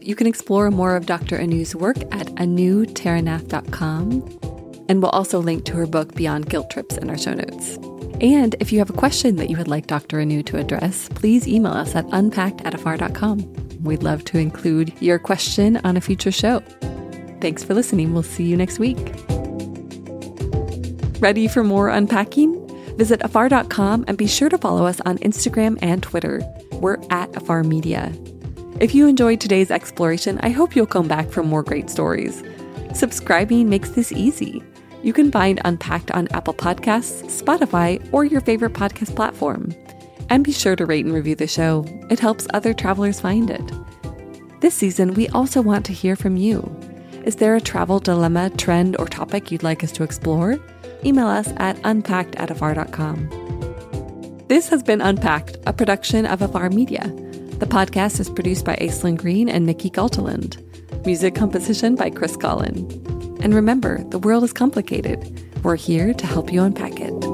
You 0.00 0.14
can 0.14 0.26
explore 0.26 0.70
more 0.70 0.96
of 0.96 1.06
Dr. 1.06 1.38
Anu's 1.38 1.76
work 1.76 1.98
at 2.10 2.26
anutaranath.com. 2.36 4.38
And 4.88 5.02
we'll 5.02 5.10
also 5.10 5.40
link 5.40 5.64
to 5.66 5.74
her 5.74 5.86
book, 5.86 6.14
Beyond 6.14 6.48
Guilt 6.48 6.70
Trips, 6.70 6.96
in 6.96 7.10
our 7.10 7.18
show 7.18 7.34
notes. 7.34 7.76
And 8.20 8.56
if 8.60 8.72
you 8.72 8.78
have 8.78 8.90
a 8.90 8.94
question 8.94 9.36
that 9.36 9.50
you 9.50 9.56
would 9.56 9.68
like 9.68 9.86
Dr. 9.86 10.20
Anu 10.20 10.42
to 10.44 10.58
address, 10.58 11.08
please 11.10 11.46
email 11.46 11.72
us 11.72 11.94
at 11.94 12.06
unpacked 12.12 12.62
at 12.62 12.74
afar.com. 12.74 13.38
We'd 13.82 14.02
love 14.02 14.24
to 14.26 14.38
include 14.38 14.92
your 15.00 15.18
question 15.18 15.80
on 15.84 15.96
a 15.96 16.00
future 16.00 16.32
show. 16.32 16.60
Thanks 17.40 17.64
for 17.64 17.74
listening. 17.74 18.12
We'll 18.12 18.22
see 18.22 18.44
you 18.44 18.56
next 18.56 18.78
week. 18.78 18.98
Ready 21.20 21.48
for 21.48 21.62
more 21.62 21.88
unpacking? 21.88 22.59
Visit 23.00 23.22
afar.com 23.22 24.04
and 24.08 24.18
be 24.18 24.26
sure 24.26 24.50
to 24.50 24.58
follow 24.58 24.84
us 24.84 25.00
on 25.06 25.16
Instagram 25.20 25.78
and 25.80 26.02
Twitter. 26.02 26.42
We're 26.72 26.98
at 27.08 27.34
Afar 27.34 27.64
Media. 27.64 28.12
If 28.78 28.94
you 28.94 29.06
enjoyed 29.06 29.40
today's 29.40 29.70
exploration, 29.70 30.38
I 30.42 30.50
hope 30.50 30.76
you'll 30.76 30.84
come 30.84 31.08
back 31.08 31.30
for 31.30 31.42
more 31.42 31.62
great 31.62 31.88
stories. 31.88 32.42
Subscribing 32.92 33.70
makes 33.70 33.88
this 33.92 34.12
easy. 34.12 34.62
You 35.02 35.14
can 35.14 35.32
find 35.32 35.62
Unpacked 35.64 36.10
on 36.10 36.28
Apple 36.32 36.52
Podcasts, 36.52 37.24
Spotify, 37.42 38.06
or 38.12 38.26
your 38.26 38.42
favorite 38.42 38.74
podcast 38.74 39.16
platform. 39.16 39.74
And 40.28 40.44
be 40.44 40.52
sure 40.52 40.76
to 40.76 40.84
rate 40.84 41.06
and 41.06 41.14
review 41.14 41.36
the 41.36 41.46
show, 41.46 41.86
it 42.10 42.20
helps 42.20 42.46
other 42.52 42.74
travelers 42.74 43.18
find 43.18 43.48
it. 43.48 43.72
This 44.60 44.74
season, 44.74 45.14
we 45.14 45.26
also 45.28 45.62
want 45.62 45.86
to 45.86 45.94
hear 45.94 46.16
from 46.16 46.36
you. 46.36 46.60
Is 47.24 47.36
there 47.36 47.56
a 47.56 47.62
travel 47.62 47.98
dilemma, 47.98 48.50
trend, 48.50 48.98
or 48.98 49.06
topic 49.06 49.50
you'd 49.50 49.62
like 49.62 49.82
us 49.82 49.92
to 49.92 50.02
explore? 50.02 50.58
Email 51.04 51.26
us 51.26 51.52
at 51.56 51.78
unpacked 51.84 52.36
at 52.36 52.50
afar.com. 52.50 53.28
This 54.48 54.68
has 54.68 54.82
been 54.82 55.00
Unpacked, 55.00 55.58
a 55.66 55.72
production 55.72 56.26
of 56.26 56.42
Afar 56.42 56.70
Media. 56.70 57.04
The 57.60 57.66
podcast 57.66 58.18
is 58.18 58.28
produced 58.28 58.64
by 58.64 58.74
Aislyn 58.76 59.16
Greene 59.16 59.48
and 59.48 59.64
Nikki 59.64 59.90
Galteland. 59.90 60.56
Music 61.06 61.36
composition 61.36 61.94
by 61.94 62.10
Chris 62.10 62.36
Collin. 62.36 62.90
And 63.42 63.54
remember, 63.54 64.02
the 64.08 64.18
world 64.18 64.42
is 64.42 64.52
complicated. 64.52 65.40
We're 65.62 65.76
here 65.76 66.12
to 66.12 66.26
help 66.26 66.52
you 66.52 66.62
unpack 66.62 66.98
it. 66.98 67.29